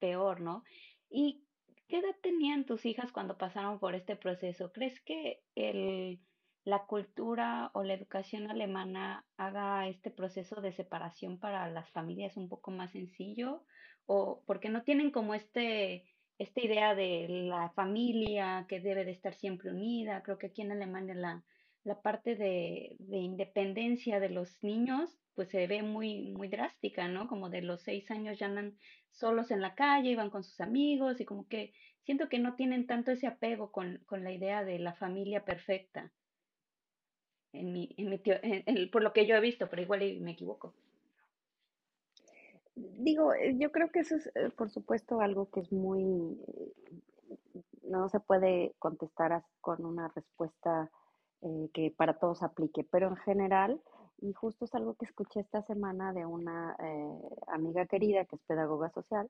peor, 0.00 0.40
¿no? 0.40 0.64
¿Y 1.08 1.44
qué 1.86 1.98
edad 1.98 2.16
tenían 2.20 2.64
tus 2.64 2.84
hijas 2.84 3.12
cuando 3.12 3.38
pasaron 3.38 3.78
por 3.78 3.94
este 3.94 4.16
proceso? 4.16 4.72
¿Crees 4.72 4.98
que 5.02 5.40
el, 5.54 6.18
la 6.64 6.84
cultura 6.86 7.70
o 7.74 7.82
la 7.82 7.94
educación 7.94 8.50
alemana 8.50 9.26
haga 9.36 9.88
este 9.88 10.10
proceso 10.10 10.60
de 10.60 10.72
separación 10.72 11.38
para 11.38 11.68
las 11.70 11.90
familias 11.90 12.36
un 12.36 12.48
poco 12.48 12.70
más 12.70 12.92
sencillo? 12.92 13.64
¿O 14.06 14.42
porque 14.46 14.68
no 14.68 14.82
tienen 14.82 15.10
como 15.10 15.34
este, 15.34 16.04
esta 16.38 16.60
idea 16.60 16.94
de 16.94 17.26
la 17.28 17.70
familia 17.70 18.66
que 18.68 18.80
debe 18.80 19.04
de 19.04 19.12
estar 19.12 19.34
siempre 19.34 19.70
unida? 19.70 20.22
Creo 20.22 20.38
que 20.38 20.48
aquí 20.48 20.62
en 20.62 20.72
Alemania 20.72 21.14
la 21.14 21.44
la 21.84 22.00
parte 22.00 22.36
de, 22.36 22.96
de 22.98 23.18
independencia 23.18 24.20
de 24.20 24.28
los 24.28 24.62
niños, 24.62 25.18
pues 25.34 25.50
se 25.50 25.66
ve 25.66 25.82
muy, 25.82 26.32
muy 26.32 26.48
drástica, 26.48 27.08
¿no? 27.08 27.26
Como 27.26 27.50
de 27.50 27.62
los 27.62 27.82
seis 27.82 28.10
años 28.10 28.38
ya 28.38 28.46
andan 28.46 28.78
solos 29.10 29.50
en 29.50 29.60
la 29.60 29.74
calle, 29.74 30.10
iban 30.10 30.30
con 30.30 30.44
sus 30.44 30.60
amigos 30.60 31.20
y 31.20 31.24
como 31.24 31.48
que 31.48 31.72
siento 32.04 32.28
que 32.28 32.38
no 32.38 32.54
tienen 32.54 32.86
tanto 32.86 33.10
ese 33.10 33.26
apego 33.26 33.72
con, 33.72 33.98
con 34.06 34.22
la 34.22 34.32
idea 34.32 34.64
de 34.64 34.78
la 34.78 34.94
familia 34.94 35.44
perfecta, 35.44 36.12
en 37.52 37.72
mi, 37.72 37.94
en 37.96 38.10
mi 38.10 38.18
teo- 38.18 38.40
en- 38.42 38.62
en- 38.66 38.90
por 38.90 39.02
lo 39.02 39.12
que 39.12 39.26
yo 39.26 39.36
he 39.36 39.40
visto, 39.40 39.68
pero 39.68 39.82
igual 39.82 40.00
me 40.20 40.32
equivoco. 40.32 40.74
Digo, 42.74 43.34
eh, 43.34 43.56
yo 43.58 43.70
creo 43.70 43.90
que 43.90 44.00
eso 44.00 44.16
es, 44.16 44.26
eh, 44.34 44.50
por 44.56 44.70
supuesto, 44.70 45.20
algo 45.20 45.50
que 45.50 45.60
es 45.60 45.72
muy, 45.72 46.38
no 47.82 48.08
se 48.08 48.20
puede 48.20 48.74
contestar 48.78 49.44
con 49.60 49.84
una 49.84 50.08
respuesta 50.08 50.90
eh, 51.42 51.68
que 51.74 51.92
para 51.96 52.18
todos 52.18 52.42
aplique, 52.42 52.84
pero 52.90 53.08
en 53.08 53.16
general, 53.16 53.80
y 54.20 54.32
justo 54.32 54.64
es 54.64 54.74
algo 54.74 54.94
que 54.94 55.04
escuché 55.04 55.40
esta 55.40 55.62
semana 55.62 56.12
de 56.12 56.24
una 56.24 56.76
amiga 57.48 57.86
querida 57.86 58.24
que 58.24 58.36
es 58.36 58.42
pedagoga 58.42 58.90
social, 58.90 59.28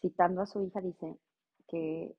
citando 0.00 0.42
a 0.42 0.46
su 0.46 0.62
hija, 0.62 0.80
dice 0.80 1.18
que 1.68 2.14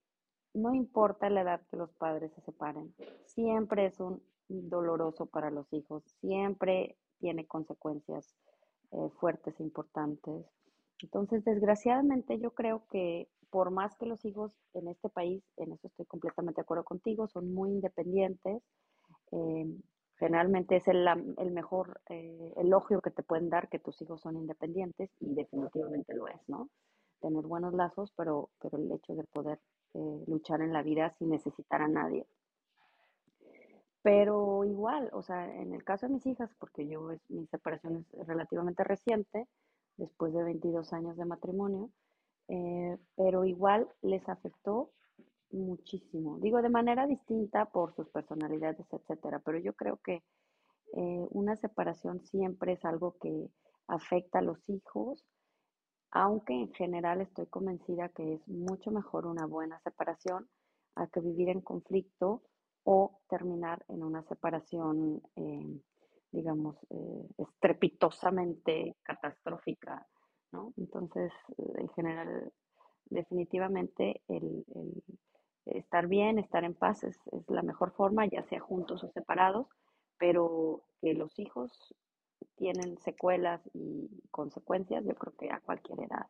no 0.54 0.74
importa 0.74 1.30
la 1.30 1.42
edad 1.42 1.62
que 1.70 1.78
los 1.78 1.92
padres 1.94 2.32
se 2.34 2.42
separen, 2.42 2.94
siempre 3.26 3.86
es 3.88 4.00
un 4.00 4.22
doloroso 4.48 5.26
para 5.26 5.52
los 5.52 5.72
hijos, 5.74 6.04
siempre 6.20 6.98
tiene 7.20 7.48
consecuencias 7.48 8.36
eh, 8.92 9.10
fuertes 9.20 9.60
e 9.60 9.64
importantes. 9.64 10.46
Entonces, 11.02 11.44
desgraciadamente, 11.44 12.40
yo 12.40 12.52
creo 12.52 12.86
que 12.90 13.28
por 13.50 13.72
más 13.72 13.96
que 13.96 14.06
los 14.06 14.24
hijos 14.26 14.52
en 14.74 14.88
este 14.88 15.10
país, 15.10 15.44
en 15.58 15.74
eso 15.74 15.88
estoy 15.88 16.06
completamente 16.06 16.62
de 16.62 16.64
acuerdo 16.64 16.84
contigo, 16.84 17.28
son 17.28 17.54
muy 17.54 17.72
independientes, 17.72 18.62
eh, 19.32 19.66
generalmente 20.18 20.78
es 20.78 20.88
el, 20.88 21.06
el 21.38 21.52
mejor 21.52 22.02
eh, 22.10 22.54
elogio 22.58 23.02
que 23.02 23.12
te 23.12 23.24
pueden 23.24 23.50
dar 23.50 23.70
que 23.70 23.80
tus 23.80 24.02
hijos 24.02 24.22
son 24.22 24.38
independientes 24.38 25.10
y 25.20 25.34
definitivamente 25.34 26.14
lo 26.14 26.28
es, 26.28 26.40
¿no? 26.48 26.70
Tener 27.22 27.44
buenos 27.46 27.74
lazos, 27.74 28.14
pero, 28.16 28.50
pero 28.62 28.78
el 28.78 28.92
hecho 28.92 29.16
de 29.16 29.24
poder 29.26 29.60
luchar 30.28 30.62
en 30.62 30.74
la 30.74 30.84
vida 30.84 31.16
sin 31.18 31.30
necesitar 31.30 31.82
a 31.82 31.88
nadie. 31.88 32.28
Pero 34.06 34.64
igual, 34.66 35.10
o 35.14 35.24
sea, 35.24 35.52
en 35.52 35.74
el 35.74 35.84
caso 35.84 36.06
de 36.06 36.14
mis 36.14 36.28
hijas, 36.28 36.52
porque 36.60 36.88
yo, 36.88 37.10
mi 37.28 37.48
separación 37.48 38.06
es 38.14 38.28
relativamente 38.28 38.84
reciente, 38.84 39.48
después 39.98 40.32
de 40.32 40.44
22 40.44 40.94
años 40.94 41.18
de 41.18 41.26
matrimonio, 41.26 41.90
eh, 42.48 43.00
pero 43.16 43.46
igual 43.46 43.90
les 44.04 44.30
afectó 44.30 44.92
muchísimo. 45.50 46.38
Digo, 46.38 46.62
de 46.62 46.70
manera 46.70 47.08
distinta 47.08 47.66
por 47.66 47.96
sus 47.96 48.08
personalidades, 48.10 48.86
etcétera, 48.94 49.40
pero 49.40 49.58
yo 49.58 49.74
creo 49.74 49.98
que 49.98 50.22
eh, 50.94 51.26
una 51.32 51.56
separación 51.56 52.22
siempre 52.22 52.74
es 52.74 52.86
algo 52.86 53.18
que 53.20 53.50
afecta 53.88 54.38
a 54.38 54.44
los 54.44 54.60
hijos, 54.70 55.26
aunque 56.12 56.54
en 56.54 56.72
general 56.74 57.22
estoy 57.22 57.48
convencida 57.48 58.10
que 58.10 58.36
es 58.36 58.48
mucho 58.48 58.92
mejor 58.92 59.26
una 59.26 59.48
buena 59.48 59.80
separación 59.80 60.48
a 60.94 61.08
que 61.08 61.22
vivir 61.22 61.50
en 61.50 61.62
conflicto 61.62 62.44
o 62.86 63.20
terminar 63.30 63.84
en 63.90 64.04
una 64.04 64.24
separación, 64.24 65.22
eh, 65.36 65.82
digamos, 66.32 66.78
eh, 66.92 67.28
estrepitosamente 67.40 68.96
catastrófica, 69.04 70.08
¿no? 70.54 70.74
Entonces, 70.78 71.34
eh, 71.58 71.74
en 71.78 71.90
general, 71.90 72.54
definitivamente 73.08 74.22
el, 74.28 74.66
el 74.76 75.04
estar 75.66 76.08
bien, 76.08 76.40
estar 76.40 76.64
en 76.64 76.76
paz 76.76 77.04
es, 77.04 77.18
es 77.32 77.50
la 77.50 77.64
mejor 77.64 77.92
forma, 77.94 78.28
ya 78.28 78.44
sea 78.44 78.60
juntos 78.62 79.04
o 79.04 79.10
separados, 79.10 79.68
pero 80.20 80.84
que 81.02 81.16
los 81.16 81.38
hijos 81.40 81.96
tienen 82.56 82.98
secuelas 83.00 83.62
y 83.74 84.10
consecuencias, 84.32 85.04
yo 85.06 85.16
creo 85.16 85.36
que 85.36 85.52
a 85.52 85.60
cualquier 85.60 86.02
edad. 86.02 86.28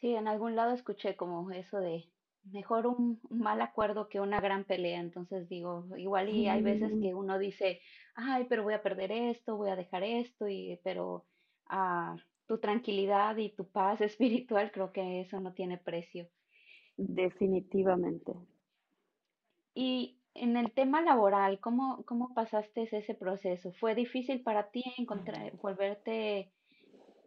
Sí, 0.00 0.14
en 0.14 0.28
algún 0.28 0.54
lado 0.54 0.72
escuché 0.74 1.16
como 1.16 1.50
eso 1.50 1.78
de 1.78 2.06
mejor 2.52 2.86
un, 2.86 3.20
un 3.28 3.38
mal 3.38 3.60
acuerdo 3.60 4.08
que 4.08 4.20
una 4.20 4.40
gran 4.40 4.64
pelea. 4.64 5.00
Entonces 5.00 5.48
digo, 5.48 5.86
igual 5.96 6.28
y 6.28 6.48
hay 6.48 6.62
veces 6.62 6.92
que 7.00 7.14
uno 7.14 7.38
dice, 7.38 7.80
ay, 8.14 8.46
pero 8.48 8.62
voy 8.62 8.74
a 8.74 8.82
perder 8.82 9.12
esto, 9.12 9.56
voy 9.56 9.70
a 9.70 9.76
dejar 9.76 10.02
esto, 10.02 10.48
y, 10.48 10.80
pero 10.84 11.24
ah, 11.66 12.16
tu 12.46 12.58
tranquilidad 12.58 13.36
y 13.36 13.50
tu 13.50 13.68
paz 13.68 14.00
espiritual, 14.00 14.70
creo 14.72 14.92
que 14.92 15.20
eso 15.20 15.40
no 15.40 15.52
tiene 15.52 15.78
precio. 15.78 16.28
Definitivamente. 16.96 18.32
Y 19.74 20.20
en 20.34 20.56
el 20.56 20.72
tema 20.72 21.02
laboral, 21.02 21.58
¿cómo, 21.60 22.04
cómo 22.06 22.32
pasaste 22.34 22.88
ese 22.90 23.14
proceso? 23.14 23.72
¿Fue 23.72 23.94
difícil 23.94 24.42
para 24.42 24.70
ti 24.70 24.84
encontrar, 24.98 25.56
volverte 25.56 26.52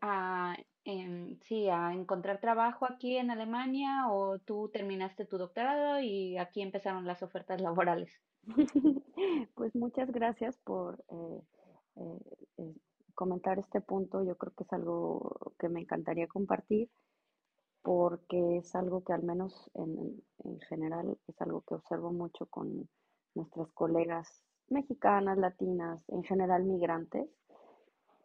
a, 0.01 0.55
em, 0.87 1.37
sí, 1.41 1.69
a 1.69 1.93
encontrar 1.93 2.39
trabajo 2.39 2.85
aquí 2.85 3.17
en 3.17 3.29
Alemania 3.31 4.09
o 4.09 4.39
tú 4.39 4.69
terminaste 4.73 5.25
tu 5.25 5.37
doctorado 5.37 5.99
y 5.99 6.37
aquí 6.37 6.61
empezaron 6.61 7.05
las 7.05 7.21
ofertas 7.23 7.61
laborales? 7.61 8.11
Pues 9.55 9.75
muchas 9.75 10.11
gracias 10.11 10.57
por 10.63 11.03
eh, 11.09 11.41
eh, 11.97 12.19
eh, 12.59 12.73
comentar 13.15 13.59
este 13.59 13.81
punto. 13.81 14.23
Yo 14.23 14.37
creo 14.37 14.53
que 14.55 14.63
es 14.63 14.73
algo 14.73 15.53
que 15.59 15.69
me 15.69 15.81
encantaría 15.81 16.27
compartir 16.27 16.89
porque 17.81 18.57
es 18.57 18.75
algo 18.75 19.03
que 19.03 19.13
al 19.13 19.23
menos 19.23 19.69
en, 19.75 20.23
en 20.45 20.59
general 20.61 21.17
es 21.27 21.41
algo 21.41 21.61
que 21.61 21.75
observo 21.75 22.11
mucho 22.13 22.45
con 22.47 22.89
nuestras 23.35 23.71
colegas 23.73 24.43
mexicanas, 24.69 25.37
latinas, 25.37 26.01
en 26.09 26.23
general 26.23 26.63
migrantes. 26.63 27.27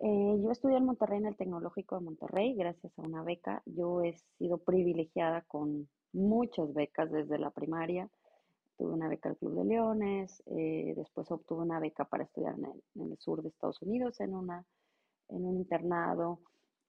Eh, 0.05 0.41
yo 0.43 0.51
estudié 0.51 0.79
en 0.79 0.85
Monterrey, 0.85 1.19
en 1.19 1.27
el 1.27 1.37
Tecnológico 1.37 1.95
de 1.95 2.05
Monterrey, 2.05 2.55
gracias 2.55 2.93
a 2.99 3.03
una 3.03 3.23
beca. 3.23 3.63
Yo 3.67 4.03
he 4.03 4.17
sido 4.37 4.59
privilegiada 4.59 5.43
con 5.43 5.89
muchas 6.13 6.75
becas 6.75 7.13
desde 7.13 7.39
la 7.39 7.51
primaria. 7.51 8.11
Tuve 8.77 8.95
una 8.95 9.07
beca 9.07 9.29
al 9.29 9.37
Club 9.37 9.55
de 9.55 9.65
Leones, 9.65 10.43
eh, 10.47 10.93
después 10.97 11.31
obtuve 11.31 11.63
una 11.63 11.79
beca 11.79 12.05
para 12.05 12.25
estudiar 12.25 12.55
en 12.59 12.65
el, 12.65 12.83
en 12.97 13.13
el 13.13 13.19
sur 13.19 13.43
de 13.43 13.51
Estados 13.51 13.81
Unidos, 13.81 14.19
en, 14.19 14.35
una, 14.35 14.67
en 15.29 15.45
un 15.45 15.59
internado. 15.59 16.41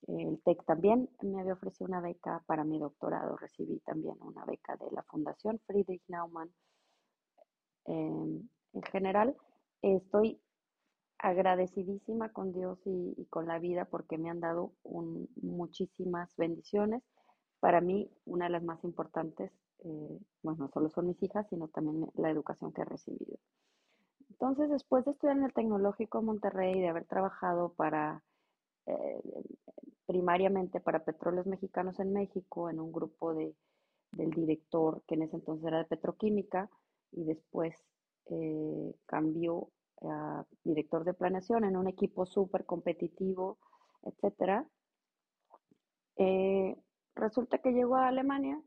El 0.07 0.41
TEC 0.41 0.65
también 0.65 1.07
me 1.21 1.39
había 1.39 1.53
ofrecido 1.53 1.87
una 1.87 2.01
beca 2.01 2.43
para 2.47 2.63
mi 2.63 2.79
doctorado. 2.79 3.37
Recibí 3.37 3.79
también 3.81 4.15
una 4.21 4.43
beca 4.45 4.75
de 4.77 4.89
la 4.89 5.03
Fundación 5.03 5.59
Friedrich 5.67 6.01
Naumann. 6.07 6.51
Eh, 7.85 8.41
en 8.73 8.81
general, 8.91 9.37
estoy 9.83 10.41
agradecidísima 11.19 12.29
con 12.29 12.53
Dios 12.53 12.79
y, 12.85 13.13
y, 13.17 13.25
con 13.25 13.47
la 13.47 13.59
vida 13.59 13.85
porque 13.85 14.17
me 14.17 14.29
han 14.29 14.39
dado 14.39 14.73
un, 14.83 15.29
muchísimas 15.41 16.35
bendiciones. 16.35 17.03
Para 17.59 17.79
mí, 17.81 18.11
una 18.25 18.45
de 18.45 18.51
las 18.51 18.63
más 18.63 18.83
importantes, 18.83 19.51
eh, 19.85 20.19
bueno, 20.41 20.65
no 20.65 20.69
solo 20.69 20.89
son 20.89 21.07
mis 21.07 21.21
hijas, 21.23 21.47
sino 21.49 21.67
también 21.69 22.09
la 22.15 22.29
educación 22.29 22.73
que 22.73 22.81
he 22.81 22.85
recibido. 22.85 23.37
Entonces, 24.29 24.69
después 24.69 25.05
de 25.05 25.11
estudiar 25.11 25.37
en 25.37 25.43
el 25.43 25.53
Tecnológico 25.53 26.21
Monterrey, 26.21 26.79
de 26.79 26.89
haber 26.89 27.05
trabajado 27.05 27.73
para, 27.73 28.23
eh, 28.87 29.21
primariamente 30.05 30.79
para 30.79 31.05
Petróleos 31.05 31.45
Mexicanos 31.47 31.99
en 31.99 32.11
México, 32.11 32.69
en 32.69 32.79
un 32.79 32.91
grupo 32.91 33.33
de, 33.33 33.55
del 34.11 34.31
director 34.31 35.01
que 35.07 35.15
en 35.15 35.23
ese 35.23 35.37
entonces 35.37 35.65
era 35.65 35.77
de 35.77 35.85
petroquímica, 35.85 36.69
y 37.11 37.23
después 37.23 37.75
eh, 38.29 38.95
cambió 39.05 39.69
director 40.63 41.03
de 41.03 41.13
planeación 41.13 41.63
en 41.63 41.77
un 41.77 41.87
equipo 41.87 42.25
súper 42.25 42.65
competitivo, 42.65 43.57
etcétera. 44.03 44.67
Eh, 46.17 46.75
resulta 47.15 47.59
que 47.59 47.71
llegó 47.71 47.95
a 47.95 48.07
Alemania 48.07 48.61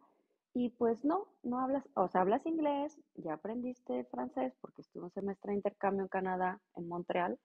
y 0.54 0.71
pues 0.71 1.04
no, 1.04 1.28
no 1.42 1.61
hablas, 1.61 1.85
o 1.95 2.09
sea, 2.09 2.23
hablas 2.23 2.47
inglés, 2.47 2.99
ya 3.14 3.35
aprendiste 3.35 4.04
francés 4.04 4.54
porque 4.61 4.83
estuve 4.83 5.04
un 5.04 5.11
semestre 5.11 5.50
de 5.50 5.56
intercambio 5.56 6.02
en 6.02 6.09
Canadá, 6.09 6.61
en 6.76 6.88
Montreal, 6.88 7.38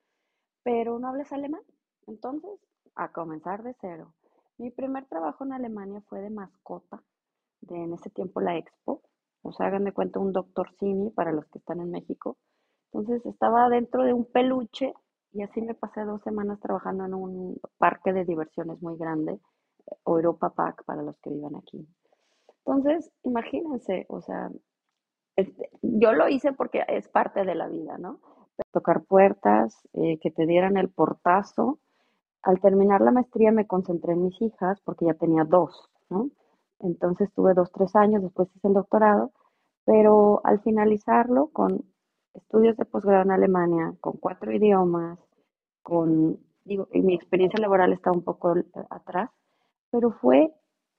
pero 0.64 0.98
no 0.98 1.10
hablas 1.10 1.32
alemán. 1.34 1.62
Entonces, 2.08 2.60
a 2.96 3.12
comenzar 3.12 3.64
de 3.64 3.76
cero. 3.82 4.14
Mi 4.58 4.72
primer 4.72 5.06
trabajo 5.08 5.44
en 5.44 5.54
Alemania 5.54 6.02
fue 6.08 6.22
de 6.22 6.30
mascota, 6.30 7.04
de 7.62 7.76
en 7.84 7.94
ese 7.94 8.10
tiempo 8.10 8.42
la 8.42 8.58
Expo. 8.58 9.02
O 9.44 9.52
sea, 9.52 9.68
hagan 9.68 9.86
de 9.86 9.94
cuenta 9.94 10.20
un 10.20 10.32
doctor 10.32 10.72
Simi 10.80 11.10
para 11.10 11.32
los 11.32 11.46
que 11.48 11.60
están 11.60 11.82
en 11.82 11.92
México. 11.92 12.38
Entonces 12.94 13.26
estaba 13.26 13.70
dentro 13.70 14.04
de 14.04 14.14
un 14.14 14.26
peluche 14.26 14.94
y 15.34 15.44
así 15.44 15.62
me 15.62 15.74
pasé 15.74 16.02
dos 16.04 16.22
semanas 16.24 16.60
trabajando 16.60 17.06
en 17.06 17.14
un 17.14 17.62
parque 17.78 18.12
de 18.12 18.26
diversiones 18.26 18.82
muy 18.82 18.98
grande, 18.98 19.40
Europa 20.06 20.50
Park 20.50 20.84
para 20.86 21.02
los 21.02 21.18
que 21.20 21.30
vivan 21.30 21.56
aquí. 21.56 21.88
Entonces, 22.66 23.12
imagínense, 23.24 24.06
o 24.10 24.22
sea, 24.22 24.52
este, 25.36 25.70
yo 25.82 26.12
lo 26.12 26.28
hice 26.28 26.54
porque 26.54 26.84
es 26.88 27.08
parte 27.08 27.46
de 27.46 27.56
la 27.56 27.68
vida, 27.68 27.98
¿no? 27.98 28.20
Tocar 28.72 29.04
puertas, 29.04 29.88
eh, 29.94 30.20
que 30.20 30.32
te 30.32 30.46
dieran 30.46 30.78
el 30.78 30.90
portazo. 30.90 31.80
Al 32.44 32.60
terminar 32.60 33.02
la 33.02 33.12
maestría 33.12 33.52
me 33.52 33.68
concentré 33.68 34.14
en 34.14 34.24
mis 34.24 34.42
hijas 34.42 34.82
porque 34.82 35.06
ya 35.06 35.14
tenía 35.14 35.46
dos, 35.46 35.90
¿no? 36.10 36.30
Entonces 36.80 37.32
tuve 37.34 37.54
dos, 37.54 37.72
tres 37.72 37.96
años, 37.96 38.22
después 38.22 38.50
hice 38.56 38.68
el 38.68 38.74
doctorado, 38.74 39.32
pero 39.86 40.42
al 40.44 40.60
finalizarlo 40.62 41.48
con 41.48 41.86
estudios 42.34 42.78
de 42.78 42.86
posgrado 42.86 43.24
en 43.24 43.32
Alemania, 43.32 43.94
con 44.00 44.14
cuatro 44.18 44.52
idiomas, 44.52 45.20
con, 45.82 46.40
digo, 46.64 46.88
mi 46.94 47.14
experiencia 47.16 47.60
laboral 47.60 47.94
está 47.94 48.12
un 48.12 48.24
poco 48.24 48.56
atrás, 48.90 49.30
pero 49.90 50.12
fue 50.12 50.54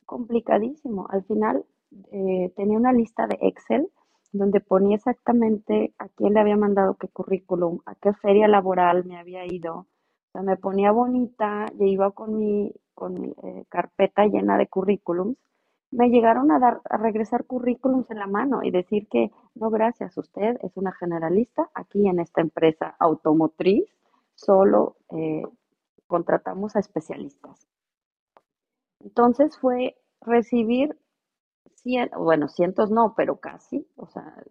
complicadísimo. 0.07 1.07
Al 1.11 1.25
final 1.25 1.65
eh, 2.11 2.53
tenía 2.57 2.79
una 2.79 2.93
lista 2.93 3.27
de 3.27 3.39
Excel 3.41 3.89
donde 4.33 4.61
ponía 4.61 4.97
exactamente 4.97 5.95
a 5.99 6.09
quién 6.09 6.35
le 6.35 6.41
había 6.41 6.57
mandado 6.57 6.95
qué 6.95 7.09
currículum, 7.09 7.81
a 7.85 7.95
qué 7.97 8.15
feria 8.15 8.49
laboral 8.49 9.05
me 9.05 9.19
había 9.19 9.45
ido. 9.47 9.75
O 9.77 9.87
sea, 10.33 10.43
me 10.43 10.57
ponía 10.57 10.91
bonita, 10.91 11.67
y 11.79 11.85
iba 11.85 12.11
con 12.13 12.39
mi, 12.39 12.73
con 12.95 13.25
eh, 13.25 13.65
carpeta 13.69 14.27
llena 14.27 14.57
de 14.57 14.69
currículums 14.69 15.37
me 15.93 16.09
llegaron 16.09 16.51
a 16.51 16.59
dar, 16.59 16.81
a 16.89 16.97
regresar 16.97 17.45
currículums 17.45 18.11
en 18.11 18.19
la 18.19 18.27
mano 18.27 18.63
y 18.63 18.71
decir 18.71 19.07
que 19.09 19.31
no, 19.55 19.71
gracias, 19.71 20.17
usted 20.17 20.57
es 20.63 20.77
una 20.77 20.93
generalista 20.93 21.71
aquí 21.75 22.09
en 22.09 22.19
esta 22.19 22.41
empresa 22.41 22.97
automotriz, 22.99 23.85
solo 24.35 24.97
eh, 25.11 25.43
contratamos 26.07 26.75
a 26.75 26.81
especialistas. 26.81 27.69
Entonces 29.01 29.59
fue 29.59 29.97
recibir, 30.23 30.97
cien, 31.75 32.11
bueno, 32.17 32.49
cientos 32.49 32.91
no, 32.91 33.15
pero 33.15 33.37
casi, 33.37 33.87
o 33.97 34.07
sea, 34.07 34.43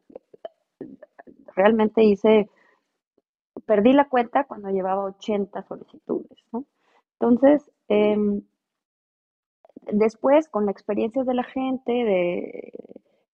realmente 1.56 2.04
hice, 2.04 2.50
perdí 3.66 3.94
la 3.94 4.10
cuenta 4.10 4.44
cuando 4.44 4.70
llevaba 4.70 5.06
80 5.06 5.64
solicitudes. 5.64 6.38
Entonces, 7.20 7.72
eh, 7.88 8.42
después, 9.92 10.50
con 10.50 10.66
la 10.66 10.72
experiencia 10.72 11.24
de 11.24 11.34
la 11.34 11.44
gente, 11.44 11.92
de, 11.92 12.74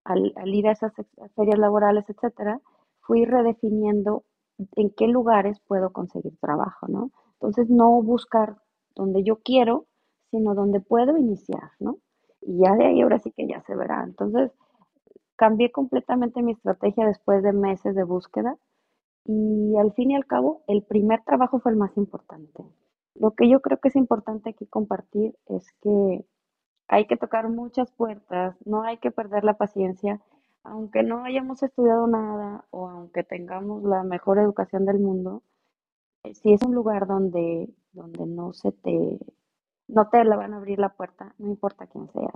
al, 0.03 0.33
al 0.35 0.53
ir 0.53 0.67
a 0.67 0.71
esas 0.71 0.93
ferias 1.35 1.59
laborales, 1.59 2.05
etcétera, 2.09 2.61
fui 3.01 3.25
redefiniendo 3.25 4.23
en 4.75 4.89
qué 4.91 5.07
lugares 5.07 5.59
puedo 5.67 5.91
conseguir 5.91 6.37
trabajo, 6.39 6.87
¿no? 6.87 7.11
Entonces, 7.33 7.69
no 7.69 8.01
buscar 8.01 8.57
donde 8.95 9.23
yo 9.23 9.37
quiero, 9.37 9.85
sino 10.31 10.55
donde 10.55 10.79
puedo 10.79 11.17
iniciar, 11.17 11.71
¿no? 11.79 11.97
Y 12.41 12.59
ya 12.63 12.75
de 12.75 12.85
ahí 12.85 13.01
ahora 13.01 13.19
sí 13.19 13.31
que 13.31 13.47
ya 13.47 13.61
se 13.61 13.75
verá. 13.75 14.03
Entonces, 14.03 14.51
cambié 15.35 15.71
completamente 15.71 16.41
mi 16.41 16.53
estrategia 16.53 17.05
después 17.05 17.43
de 17.43 17.53
meses 17.53 17.95
de 17.95 18.03
búsqueda 18.03 18.57
y 19.25 19.75
al 19.77 19.93
fin 19.93 20.11
y 20.11 20.15
al 20.15 20.25
cabo, 20.25 20.63
el 20.67 20.83
primer 20.83 21.23
trabajo 21.23 21.59
fue 21.59 21.71
el 21.71 21.77
más 21.77 21.95
importante. 21.97 22.63
Lo 23.15 23.31
que 23.31 23.49
yo 23.49 23.61
creo 23.61 23.77
que 23.79 23.89
es 23.89 23.95
importante 23.95 24.49
aquí 24.49 24.65
compartir 24.67 25.35
es 25.47 25.71
que 25.81 26.25
hay 26.87 27.05
que 27.05 27.17
tocar 27.17 27.49
muchas 27.49 27.91
puertas, 27.91 28.55
no 28.65 28.83
hay 28.83 28.97
que 28.97 29.11
perder 29.11 29.43
la 29.43 29.57
paciencia, 29.57 30.21
aunque 30.63 31.03
no 31.03 31.23
hayamos 31.23 31.63
estudiado 31.63 32.07
nada 32.07 32.65
o 32.71 32.87
aunque 32.89 33.23
tengamos 33.23 33.83
la 33.83 34.03
mejor 34.03 34.39
educación 34.39 34.85
del 34.85 34.99
mundo, 34.99 35.43
eh, 36.23 36.33
si 36.35 36.53
es 36.53 36.61
un 36.63 36.73
lugar 36.75 37.07
donde, 37.07 37.69
donde 37.93 38.25
no 38.25 38.53
se 38.53 38.71
te, 38.71 39.19
no 39.87 40.09
te 40.09 40.23
la 40.23 40.35
van 40.37 40.53
a 40.53 40.57
abrir 40.57 40.79
la 40.79 40.89
puerta, 40.89 41.33
no 41.37 41.47
importa 41.47 41.87
quién 41.87 42.09
seas. 42.09 42.33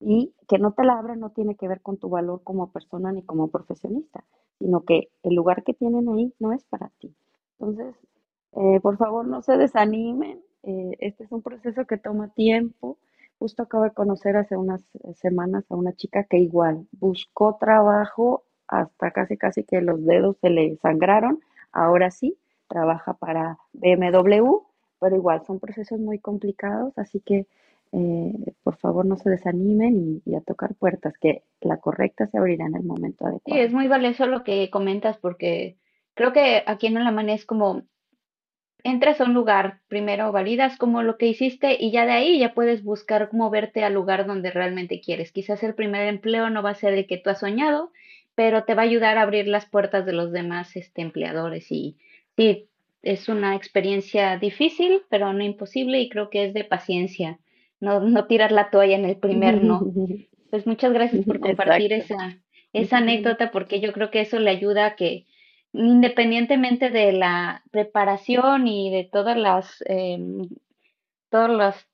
Y 0.00 0.34
que 0.48 0.58
no 0.58 0.72
te 0.72 0.84
la 0.84 0.98
abran 0.98 1.20
no 1.20 1.30
tiene 1.30 1.56
que 1.56 1.68
ver 1.68 1.80
con 1.80 1.96
tu 1.98 2.08
valor 2.10 2.42
como 2.44 2.70
persona 2.70 3.12
ni 3.12 3.22
como 3.22 3.48
profesionista, 3.48 4.24
sino 4.58 4.82
que 4.84 5.10
el 5.22 5.34
lugar 5.34 5.64
que 5.64 5.74
tienen 5.74 6.08
ahí 6.08 6.34
no 6.38 6.52
es 6.52 6.64
para 6.64 6.90
ti. 7.00 7.14
Entonces, 7.58 7.96
eh, 8.52 8.80
por 8.80 8.98
favor, 8.98 9.26
no 9.26 9.42
se 9.42 9.56
desanimen. 9.56 10.42
Eh, 10.64 10.96
este 11.00 11.24
es 11.24 11.32
un 11.32 11.42
proceso 11.42 11.86
que 11.86 11.96
toma 11.96 12.28
tiempo 12.28 12.98
Justo 13.38 13.62
acabo 13.64 13.84
de 13.84 13.92
conocer 13.92 14.36
hace 14.36 14.56
unas 14.56 14.82
semanas 15.14 15.64
a 15.70 15.76
una 15.76 15.92
chica 15.94 16.24
que 16.24 16.38
igual 16.38 16.86
buscó 16.92 17.56
trabajo 17.60 18.44
hasta 18.68 19.10
casi 19.12 19.36
casi 19.36 19.64
que 19.64 19.80
los 19.80 20.04
dedos 20.04 20.36
se 20.40 20.50
le 20.50 20.76
sangraron. 20.78 21.40
Ahora 21.72 22.10
sí, 22.10 22.38
trabaja 22.68 23.14
para 23.14 23.58
BMW, 23.72 24.62
pero 25.00 25.16
igual 25.16 25.44
son 25.46 25.60
procesos 25.60 26.00
muy 26.00 26.18
complicados, 26.18 26.96
así 26.98 27.20
que 27.20 27.46
eh, 27.92 28.54
por 28.62 28.76
favor 28.76 29.04
no 29.06 29.16
se 29.16 29.30
desanimen 29.30 30.22
y, 30.24 30.30
y 30.30 30.34
a 30.34 30.40
tocar 30.40 30.74
puertas, 30.74 31.16
que 31.18 31.42
la 31.60 31.78
correcta 31.78 32.26
se 32.26 32.38
abrirá 32.38 32.66
en 32.66 32.74
el 32.76 32.82
momento 32.84 33.26
Sí, 33.44 33.58
es 33.58 33.72
adecuado. 33.72 33.72
muy 33.72 33.88
valioso 33.88 34.26
lo 34.26 34.42
que 34.44 34.70
comentas 34.70 35.18
porque 35.18 35.78
creo 36.14 36.32
que 36.32 36.62
aquí 36.66 36.86
en 36.88 36.96
Alemania 36.98 37.34
es 37.34 37.46
como 37.46 37.82
entras 38.84 39.20
a 39.20 39.24
un 39.24 39.34
lugar, 39.34 39.80
primero 39.88 40.30
validas 40.32 40.76
como 40.76 41.02
lo 41.02 41.18
que 41.18 41.26
hiciste 41.26 41.76
y 41.78 41.90
ya 41.90 42.06
de 42.06 42.12
ahí 42.12 42.38
ya 42.38 42.54
puedes 42.54 42.82
buscar 42.84 43.28
moverte 43.32 43.84
al 43.84 43.94
lugar 43.94 44.26
donde 44.26 44.50
realmente 44.50 45.00
quieres. 45.00 45.32
Quizás 45.32 45.62
el 45.62 45.74
primer 45.74 46.06
empleo 46.06 46.50
no 46.50 46.62
va 46.62 46.70
a 46.70 46.74
ser 46.74 46.94
el 46.94 47.06
que 47.06 47.18
tú 47.18 47.30
has 47.30 47.40
soñado, 47.40 47.92
pero 48.34 48.64
te 48.64 48.74
va 48.74 48.82
a 48.82 48.84
ayudar 48.84 49.18
a 49.18 49.22
abrir 49.22 49.48
las 49.48 49.66
puertas 49.66 50.06
de 50.06 50.12
los 50.12 50.30
demás 50.30 50.76
este, 50.76 51.02
empleadores 51.02 51.70
y 51.72 51.96
sí, 52.36 52.68
es 53.02 53.28
una 53.28 53.56
experiencia 53.56 54.36
difícil, 54.36 55.02
pero 55.08 55.32
no 55.32 55.42
imposible 55.42 56.00
y 56.00 56.08
creo 56.08 56.28
que 56.28 56.44
es 56.44 56.54
de 56.54 56.64
paciencia, 56.64 57.38
no, 57.80 58.00
no 58.00 58.26
tirar 58.26 58.52
la 58.52 58.70
toalla 58.70 58.96
en 58.96 59.04
el 59.04 59.16
primer 59.16 59.62
no. 59.62 59.80
Pues 60.48 60.64
muchas 60.64 60.92
gracias 60.92 61.26
por 61.26 61.40
compartir 61.40 61.92
Exacto. 61.92 62.14
esa, 62.22 62.38
esa 62.72 62.96
anécdota 62.98 63.50
porque 63.50 63.80
yo 63.80 63.92
creo 63.92 64.12
que 64.12 64.20
eso 64.20 64.38
le 64.38 64.50
ayuda 64.50 64.86
a 64.86 64.96
que 64.96 65.26
independientemente 65.76 66.90
de 66.90 67.12
la 67.12 67.62
preparación 67.70 68.66
y 68.66 68.90
de 68.90 69.08
todas 69.10 69.36
las, 69.36 69.82
em, 69.86 70.48
todas 71.30 71.50
las 71.50 71.88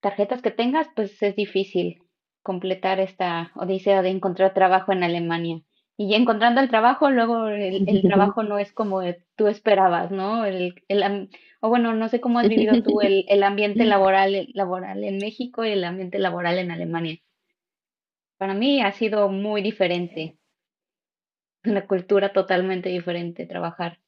tarjetas 0.00 0.42
que 0.42 0.50
tengas, 0.50 0.88
pues 0.94 1.22
es 1.22 1.36
difícil 1.36 1.98
completar 2.42 3.00
esta 3.00 3.52
odisea 3.56 4.02
de 4.02 4.10
encontrar 4.10 4.54
trabajo 4.54 4.92
en 4.92 5.02
Alemania. 5.04 5.60
Y 5.96 6.14
encontrando 6.14 6.60
el 6.60 6.68
trabajo, 6.68 7.10
luego 7.10 7.48
el, 7.48 7.88
el 7.88 8.02
trabajo 8.32 8.42
no 8.42 8.58
es 8.58 8.72
como 8.72 9.02
tú 9.36 9.48
esperabas, 9.48 10.10
¿no? 10.10 10.44
El, 10.44 10.74
el, 10.88 11.28
o 11.60 11.68
bueno, 11.68 11.94
no 11.94 12.08
sé 12.08 12.20
cómo 12.20 12.38
has 12.38 12.48
vivido 12.48 12.82
tú 12.82 13.00
el, 13.00 13.24
el 13.28 13.42
ambiente 13.42 13.84
laboral, 13.84 14.48
laboral 14.54 15.04
en 15.04 15.18
México 15.18 15.64
y 15.64 15.70
el 15.70 15.84
ambiente 15.84 16.18
laboral 16.18 16.58
en 16.58 16.70
Alemania. 16.70 17.18
Para 18.38 18.54
mí 18.54 18.80
ha 18.80 18.92
sido 18.92 19.28
muy 19.28 19.62
diferente, 19.62 20.38
una 21.64 21.86
cultura 21.86 22.32
totalmente 22.32 22.88
diferente 22.88 23.46
trabajar 23.46 24.00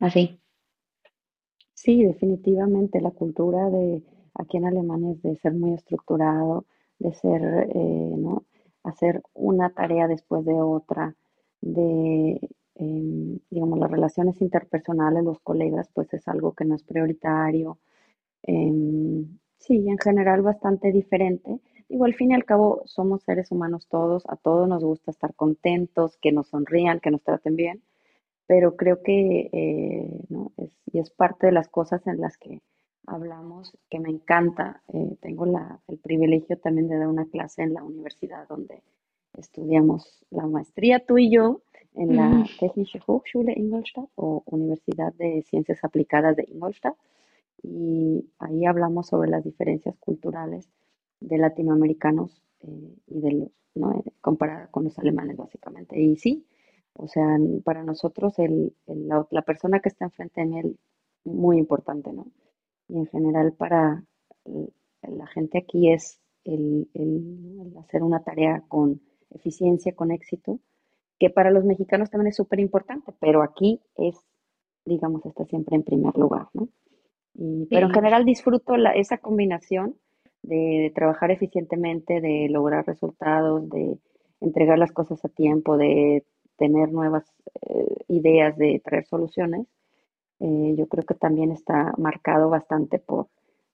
así. 0.00 0.40
Sí, 1.74 2.02
definitivamente 2.04 3.00
la 3.00 3.10
cultura 3.12 3.70
de 3.70 4.02
aquí 4.34 4.56
en 4.56 4.66
Alemania 4.66 5.12
es 5.12 5.22
de 5.22 5.36
ser 5.36 5.52
muy 5.52 5.74
estructurado, 5.74 6.64
de 6.98 7.12
ser, 7.14 7.42
eh, 7.74 8.14
¿no? 8.16 8.44
Hacer 8.82 9.22
una 9.34 9.70
tarea 9.70 10.08
después 10.08 10.44
de 10.44 10.54
otra, 10.54 11.14
de, 11.60 12.40
em, 12.76 13.38
digamos, 13.50 13.78
las 13.78 13.90
relaciones 13.90 14.40
interpersonales, 14.40 15.22
los 15.24 15.38
colegas, 15.40 15.88
pues 15.94 16.12
es 16.14 16.26
algo 16.28 16.52
que 16.54 16.64
no 16.64 16.74
es 16.74 16.82
prioritario. 16.82 17.78
Em, 18.42 19.38
sí, 19.58 19.88
en 19.88 19.98
general 19.98 20.42
bastante 20.42 20.92
diferente. 20.92 21.60
Digo, 21.88 22.04
al 22.04 22.14
fin 22.14 22.32
y 22.32 22.34
al 22.34 22.44
cabo 22.44 22.82
somos 22.86 23.22
seres 23.22 23.50
humanos 23.52 23.86
todos, 23.88 24.24
a 24.28 24.36
todos 24.36 24.68
nos 24.68 24.82
gusta 24.84 25.10
estar 25.10 25.34
contentos, 25.34 26.16
que 26.18 26.32
nos 26.32 26.48
sonrían, 26.48 27.00
que 27.00 27.10
nos 27.10 27.22
traten 27.22 27.56
bien 27.56 27.82
pero 28.46 28.76
creo 28.76 29.02
que 29.02 29.50
eh, 29.52 30.20
¿no? 30.28 30.52
es, 30.56 30.70
y 30.92 30.98
es 30.98 31.10
parte 31.10 31.46
de 31.46 31.52
las 31.52 31.68
cosas 31.68 32.06
en 32.06 32.20
las 32.20 32.36
que 32.38 32.62
hablamos, 33.06 33.76
que 33.90 34.00
me 34.00 34.10
encanta. 34.10 34.82
Eh, 34.92 35.16
tengo 35.20 35.46
la, 35.46 35.80
el 35.88 35.98
privilegio 35.98 36.58
también 36.58 36.88
de 36.88 36.98
dar 36.98 37.08
una 37.08 37.26
clase 37.26 37.62
en 37.62 37.74
la 37.74 37.82
universidad 37.82 38.48
donde 38.48 38.82
estudiamos 39.36 40.24
la 40.30 40.46
maestría 40.46 41.04
tú 41.04 41.18
y 41.18 41.30
yo 41.30 41.60
en 41.94 42.10
Mm, 42.10 42.14
la 42.14 42.46
Technische 42.60 43.00
Hochschule 43.06 43.54
Ingolstadt 43.56 44.08
o 44.16 44.42
Universidad 44.46 45.12
de 45.14 45.42
Ciencias 45.42 45.82
Aplicadas 45.82 46.36
de 46.36 46.46
Ingolstadt 46.48 46.96
y 47.62 48.28
ahí 48.38 48.66
hablamos 48.66 49.08
sobre 49.08 49.30
las 49.30 49.44
diferencias 49.44 49.96
culturales 49.98 50.68
de 51.20 51.38
latinoamericanos 51.38 52.42
eh, 52.62 52.94
y 53.08 53.20
de 53.20 53.32
los, 53.32 53.48
¿no? 53.74 53.92
Eh, 53.94 54.04
comparada 54.20 54.68
con 54.68 54.84
los 54.84 54.98
alemanes 54.98 55.36
básicamente. 55.36 56.00
Y 56.00 56.16
sí, 56.16 56.46
o 56.94 57.08
sea, 57.08 57.38
para 57.64 57.82
nosotros 57.84 58.38
el, 58.38 58.74
el- 58.86 59.08
la, 59.08 59.26
la 59.30 59.42
persona 59.42 59.80
que 59.80 59.88
está 59.88 60.06
enfrente 60.06 60.44
de 60.46 60.60
él, 60.60 60.78
muy 61.24 61.58
importante, 61.58 62.12
¿no? 62.12 62.26
Y 62.88 62.98
en 62.98 63.06
general 63.06 63.52
para 63.52 64.04
el- 64.44 64.72
la 65.02 65.26
gente 65.26 65.58
aquí 65.58 65.92
es 65.92 66.20
el, 66.44 66.88
hacer 67.78 68.02
una 68.02 68.22
tarea 68.22 68.62
con 68.68 69.00
eficiencia, 69.30 69.94
con 69.94 70.10
éxito, 70.10 70.60
que 71.18 71.30
para 71.30 71.50
los 71.50 71.64
mexicanos 71.64 72.10
también 72.10 72.28
es 72.28 72.36
súper 72.36 72.60
importante, 72.60 73.12
pero 73.20 73.42
aquí 73.42 73.80
es, 73.96 74.16
digamos, 74.84 75.24
está 75.26 75.44
siempre 75.46 75.76
en 75.76 75.82
primer 75.82 76.16
lugar, 76.16 76.48
¿no? 76.54 76.68
Y, 77.34 77.66
pero 77.66 77.86
en 77.86 77.92
general 77.92 78.24
disfruto 78.24 78.76
la, 78.76 78.92
esa 78.92 79.18
combinación 79.18 79.96
de, 80.46 80.92
trabajar 80.94 81.30
eficientemente, 81.30 82.20
de 82.20 82.48
lograr 82.48 82.86
resultados, 82.86 83.68
de 83.70 83.98
entregar 84.40 84.78
las 84.78 84.92
cosas 84.92 85.24
a 85.24 85.28
tiempo, 85.28 85.76
de 85.76 86.24
tener 86.56 86.92
nuevas 86.92 87.24
eh, 87.62 87.96
ideas, 88.08 88.56
de 88.56 88.80
traer 88.84 89.06
soluciones. 89.06 89.66
Eh, 90.40 90.74
yo 90.76 90.86
creo 90.86 91.04
que 91.04 91.14
también 91.14 91.50
está 91.50 91.92
marcado 91.98 92.50
bastante 92.50 92.98
por, 92.98 93.28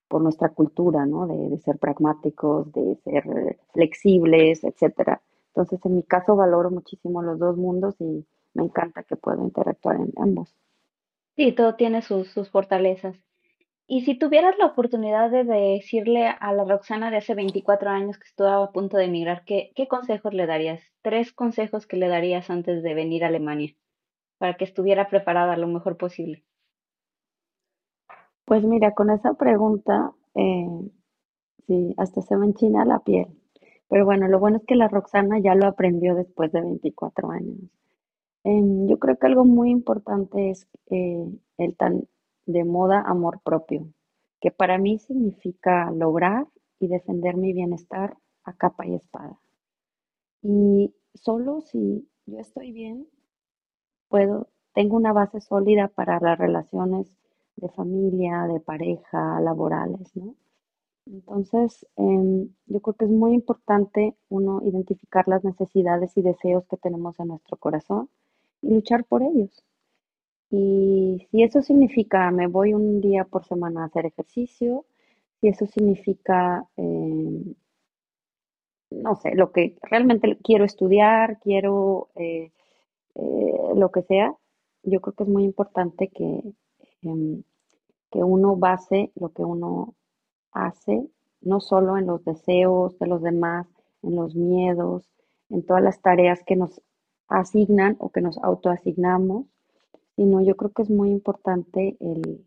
por 0.09 0.23
nuestra 0.23 0.51
cultura, 0.51 1.07
¿no? 1.07 1.27
De, 1.27 1.59
ser 1.59 1.79
pragmáticos, 1.79 2.73
de 2.73 2.97
ser 3.05 3.59
flexibles, 3.73 4.65
etcétera. 4.65 5.23
Entonces, 5.49 5.81
en 5.85 5.97
mi 5.97 6.03
caso, 6.03 6.37
valoro 6.37 6.71
muchísimo 6.71 7.23
los 7.23 7.39
dos 7.39 7.57
mundos 7.57 7.97
y 8.01 8.25
me 8.55 8.65
encanta 8.65 9.03
que 9.03 9.17
puedo 9.17 9.43
interactuar 9.43 9.97
en 9.97 10.13
ambos. 10.17 10.55
sí, 11.37 11.53
todo 11.53 11.75
tiene 11.77 12.03
sus, 12.03 12.29
sus 12.29 12.51
fortalezas. 12.51 13.17
Y 13.87 14.03
si 14.03 14.19
tuvieras 14.19 14.57
la 14.59 14.67
oportunidad 14.67 15.31
de 15.31 15.45
decirle 15.45 16.27
a 16.29 16.53
la 16.53 16.65
Roxana 16.65 17.11
de 17.11 17.19
hace 17.19 17.35
24 17.35 17.91
años 17.91 18.19
que 18.19 18.29
estuvo 18.29 18.49
a 18.49 18.73
punto 18.73 18.97
de 18.97 19.05
emigrar, 19.05 19.45
¿qué, 19.45 19.73
qué 19.75 19.89
consejos 19.89 20.33
le 20.33 20.47
darías? 20.47 20.81
Tres 21.03 21.33
consejos 21.33 21.87
que 21.87 21.97
le 21.97 22.09
darías 22.09 22.49
antes 22.49 22.83
de 22.83 22.95
venir 22.95 23.25
a 23.25 23.29
Alemania 23.29 23.75
para 24.39 24.57
que 24.57 24.65
estuviera 24.65 25.09
preparada 25.09 25.57
lo 25.57 25.69
mejor 25.69 25.97
posible. 25.97 26.45
Pues 28.45 28.65
mira, 28.65 28.93
con 28.93 29.11
esa 29.11 29.35
pregunta, 29.35 30.13
eh, 30.35 30.67
sí, 31.67 31.95
hasta 31.97 32.23
se 32.23 32.37
me 32.37 32.47
enchina 32.47 32.85
la 32.85 32.99
piel. 33.01 33.29
Pero 33.89 34.05
bueno, 34.05 34.27
lo 34.27 34.41
bueno 34.41 34.57
es 34.57 34.65
que 34.65 34.75
la 34.75 34.89
Roxana 34.89 35.39
ya 35.39 35.55
lo 35.55 35.67
aprendió 35.67 36.15
después 36.15 36.51
de 36.51 36.61
24 36.61 37.31
años. 37.31 37.59
Em, 38.45 38.89
yo 38.89 38.99
creo 38.99 39.17
que 39.17 39.27
algo 39.27 39.45
muy 39.45 39.71
importante 39.71 40.51
es 40.51 40.67
eh, 40.91 41.25
el 41.59 41.77
tan 41.77 42.09
de 42.47 42.65
moda 42.65 43.01
amor 43.01 43.41
propio, 43.43 43.87
que 44.41 44.51
para 44.51 44.79
mí 44.79 44.99
significa 44.99 45.91
lograr 45.91 46.47
y 46.79 46.89
defender 46.89 47.37
mi 47.37 47.53
bienestar 47.53 48.17
a 48.45 48.53
capa 48.55 48.87
y 48.87 48.95
espada. 48.95 49.39
Y 50.43 50.95
solo 51.15 51.61
si 51.61 52.09
yo 52.27 52.39
estoy 52.39 52.73
bien, 52.73 53.07
puedo, 54.09 54.49
tengo 54.75 54.97
una 54.97 55.13
base 55.13 55.41
sólida 55.41 55.89
para 55.89 56.19
las 56.21 56.39
relaciones 56.39 57.17
de 57.57 57.69
familia, 57.69 58.47
de 58.47 58.61
pareja, 58.61 59.41
laborales, 59.41 60.15
¿no? 60.17 60.35
Entonces, 61.07 61.87
em, 61.97 62.49
yo 62.67 62.81
creo 62.81 62.95
que 62.95 63.05
es 63.07 63.11
muy 63.11 63.35
importante 63.35 64.17
uno 64.29 64.63
identificar 64.65 65.27
las 65.29 65.45
necesidades 65.45 66.17
y 66.17 66.23
deseos 66.23 66.65
que 66.69 66.77
tenemos 66.77 67.19
en 67.19 67.29
nuestro 67.29 67.57
corazón 67.57 68.09
y 68.63 68.75
luchar 68.75 69.05
por 69.05 69.23
ellos. 69.23 69.65
Y 70.53 71.27
si 71.31 71.43
eso 71.43 71.63
significa 71.63 72.31
me 72.31 72.47
voy 72.47 72.75
un 72.75 73.01
día 73.01 73.25
por 73.25 73.43
semana 73.47 73.83
a 73.83 73.87
hacer 73.87 74.05
ejercicio, 74.05 74.85
si 75.41 75.49
eso 75.49 75.67
significa, 75.67 76.69
em, 76.77 77.55
no 78.91 79.17
sé, 79.17 79.35
lo 79.35 79.51
que 79.51 79.77
realmente 79.83 80.37
quiero 80.45 80.65
estudiar, 80.67 81.39
quiero 81.41 82.11
eh, 82.17 82.53
eh, 83.15 83.55
lo 83.77 83.91
que 83.91 84.03
sea, 84.03 84.35
yo 84.83 85.01
creo 85.01 85.15
que 85.15 85.25
es 85.25 85.29
muy 85.31 85.45
importante 85.45 86.09
que, 86.09 86.43
em, 87.03 87.43
que 88.11 88.23
uno 88.25 88.57
base 88.57 89.13
lo 89.17 89.31
que 89.31 89.45
uno 89.45 89.95
hace, 90.53 91.09
no 91.41 91.61
solo 91.61 91.97
en 91.99 92.07
los 92.07 92.25
deseos 92.25 92.99
de 92.99 93.07
los 93.07 93.23
demás, 93.23 93.67
en 94.03 94.17
los 94.17 94.35
miedos, 94.37 95.11
en 95.51 95.65
todas 95.67 95.83
las 95.83 96.03
tareas 96.03 96.43
que 96.45 96.57
nos 96.57 96.83
asignan 97.29 97.97
o 98.01 98.11
que 98.11 98.21
nos 98.21 98.39
autoasignamos, 98.39 99.47
sino 100.17 100.43
yo 100.43 100.57
creo 100.57 100.73
que 100.73 100.83
es 100.83 100.91
muy 100.91 101.11
importante 101.11 101.97
el, 102.01 102.45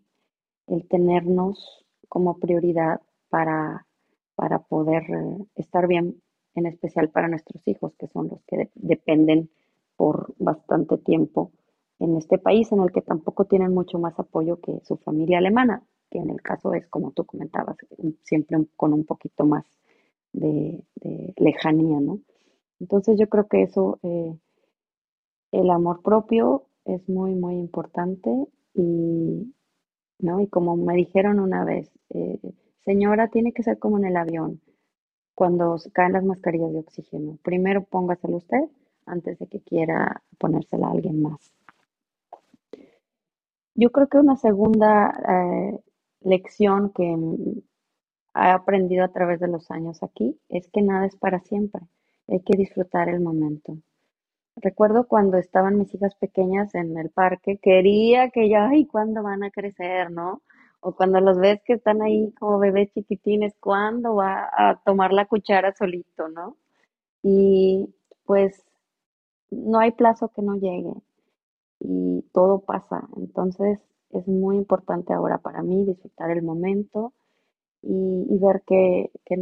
el 0.68 0.88
tenernos 0.88 1.86
como 2.10 2.40
prioridad 2.40 3.02
para, 3.30 3.88
para 4.36 4.60
poder 4.60 5.04
eh, 5.10 5.46
estar 5.56 5.88
bien, 5.88 6.22
en 6.56 6.66
especial 6.68 7.10
para 7.10 7.28
nuestros 7.28 7.68
hijos, 7.68 7.94
que 7.98 8.08
son 8.08 8.30
los 8.30 8.44
que 8.46 8.58
de- 8.58 8.72
dependen 8.76 9.50
por 9.98 10.34
bastante 10.40 10.98
tiempo 10.98 11.52
en 12.00 12.18
este 12.18 12.38
país 12.38 12.72
en 12.72 12.82
el 12.82 12.92
que 12.92 13.02
tampoco 13.02 13.46
tienen 13.46 13.74
mucho 13.74 14.00
más 14.00 14.20
apoyo 14.20 14.60
que 14.62 14.80
su 14.84 14.98
familia 14.98 15.38
alemana, 15.40 15.84
que 16.12 16.20
en 16.20 16.30
el 16.30 16.42
caso 16.42 16.74
es, 16.74 16.88
como 16.88 17.12
tú 17.12 17.26
comentabas, 17.26 17.78
siempre 18.24 18.58
con 18.76 18.94
un 18.94 19.06
poquito 19.06 19.46
más 19.46 19.66
de, 20.34 20.84
de 20.96 21.34
lejanía, 21.38 22.00
¿no? 22.00 22.20
Entonces 22.80 23.18
yo 23.20 23.30
creo 23.30 23.48
que 23.48 23.64
eso, 23.64 24.00
eh, 24.04 24.36
el 25.52 25.70
amor 25.72 26.02
propio 26.04 26.68
es 26.86 27.08
muy, 27.10 27.36
muy 27.36 27.56
importante 27.56 28.30
y, 28.74 29.54
¿no? 30.20 30.40
Y 30.40 30.48
como 30.48 30.76
me 30.78 30.96
dijeron 30.96 31.40
una 31.40 31.66
vez, 31.66 31.92
eh, 32.10 32.40
señora, 32.84 33.30
tiene 33.30 33.52
que 33.54 33.64
ser 33.64 33.80
como 33.80 33.98
en 33.98 34.06
el 34.06 34.18
avión, 34.18 34.62
cuando 35.34 35.76
caen 35.94 36.14
las 36.14 36.24
mascarillas 36.24 36.72
de 36.72 36.80
oxígeno. 36.80 37.38
Primero 37.44 37.84
póngasela 37.84 38.38
usted 38.38 38.64
antes 39.06 39.38
de 39.40 39.48
que 39.48 39.62
quiera 39.62 40.24
ponérsela 40.38 40.88
a 40.88 40.92
alguien 40.92 41.22
más. 41.22 41.52
Yo 43.76 43.92
creo 43.92 44.08
que 44.08 44.18
una 44.18 44.38
segunda 44.38 45.12
eh, 45.28 45.80
lección 46.22 46.92
que 46.92 47.04
he 47.04 48.50
aprendido 48.50 49.04
a 49.04 49.12
través 49.12 49.40
de 49.40 49.50
los 49.50 49.70
años 49.70 50.02
aquí 50.02 50.40
es 50.50 50.68
que 50.70 50.82
nada 50.82 51.06
es 51.06 51.16
para 51.18 51.40
siempre. 51.42 51.82
Hay 52.28 52.40
que 52.42 52.58
disfrutar 52.58 53.10
el 53.10 53.20
momento. 53.20 53.78
Recuerdo 54.58 55.08
cuando 55.08 55.38
estaban 55.38 55.78
mis 55.78 55.94
hijas 55.94 56.16
pequeñas 56.16 56.74
en 56.76 56.98
el 56.98 57.10
parque, 57.10 57.58
quería 57.62 58.30
que 58.30 58.50
ya, 58.50 58.70
ay, 58.70 58.86
¿cuándo 58.86 59.22
van 59.22 59.44
a 59.44 59.52
crecer, 59.52 60.12
no? 60.12 60.42
O 60.80 60.96
cuando 60.96 61.20
los 61.20 61.38
ves 61.40 61.62
que 61.66 61.74
están 61.74 62.02
ahí 62.02 62.32
como 62.40 62.60
bebés 62.60 62.92
chiquitines, 62.94 63.56
¿cuándo 63.60 64.16
va 64.16 64.50
a 64.58 64.82
tomar 64.86 65.12
la 65.14 65.26
cuchara 65.26 65.74
solito, 65.74 66.30
no? 66.30 66.58
Y 67.24 67.94
pues 68.26 68.64
no 69.52 69.80
hay 69.80 69.92
plazo 69.92 70.30
que 70.30 70.42
no 70.42 70.56
llegue 70.56 70.94
y 71.80 72.24
todo 72.34 72.60
pasa. 72.60 73.08
Entonces 73.18 73.80
es 74.12 74.28
muy 74.28 74.58
importante 74.58 75.14
ahora 75.14 75.40
para 75.40 75.64
mí 75.64 75.86
disfrutar 75.86 76.32
el 76.32 76.44
momento 76.44 77.14
y, 77.82 78.38
ver 78.40 78.64
qué, 78.66 79.12
qué 79.26 79.36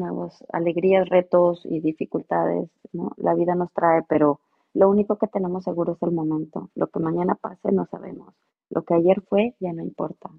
alegrías, 0.52 1.08
retos 1.10 1.62
y 1.66 1.80
dificultades 1.80 2.70
la 3.18 3.34
vida 3.36 3.56
nos 3.56 3.72
trae, 3.74 4.04
pero 4.08 4.40
lo 4.74 4.90
único 4.90 5.18
que 5.18 5.28
tenemos 5.28 5.64
seguro 5.64 5.94
es 5.94 6.02
el 6.02 6.12
momento. 6.12 6.70
Lo 6.76 6.88
que 6.88 7.00
mañana 7.00 7.36
pase 7.36 7.72
no 7.72 7.86
sabemos. 7.86 8.34
Lo 8.70 8.84
que 8.84 8.96
ayer 8.96 9.22
fue 9.22 9.56
ya 9.60 9.72
no 9.74 9.84
importa. 9.84 10.30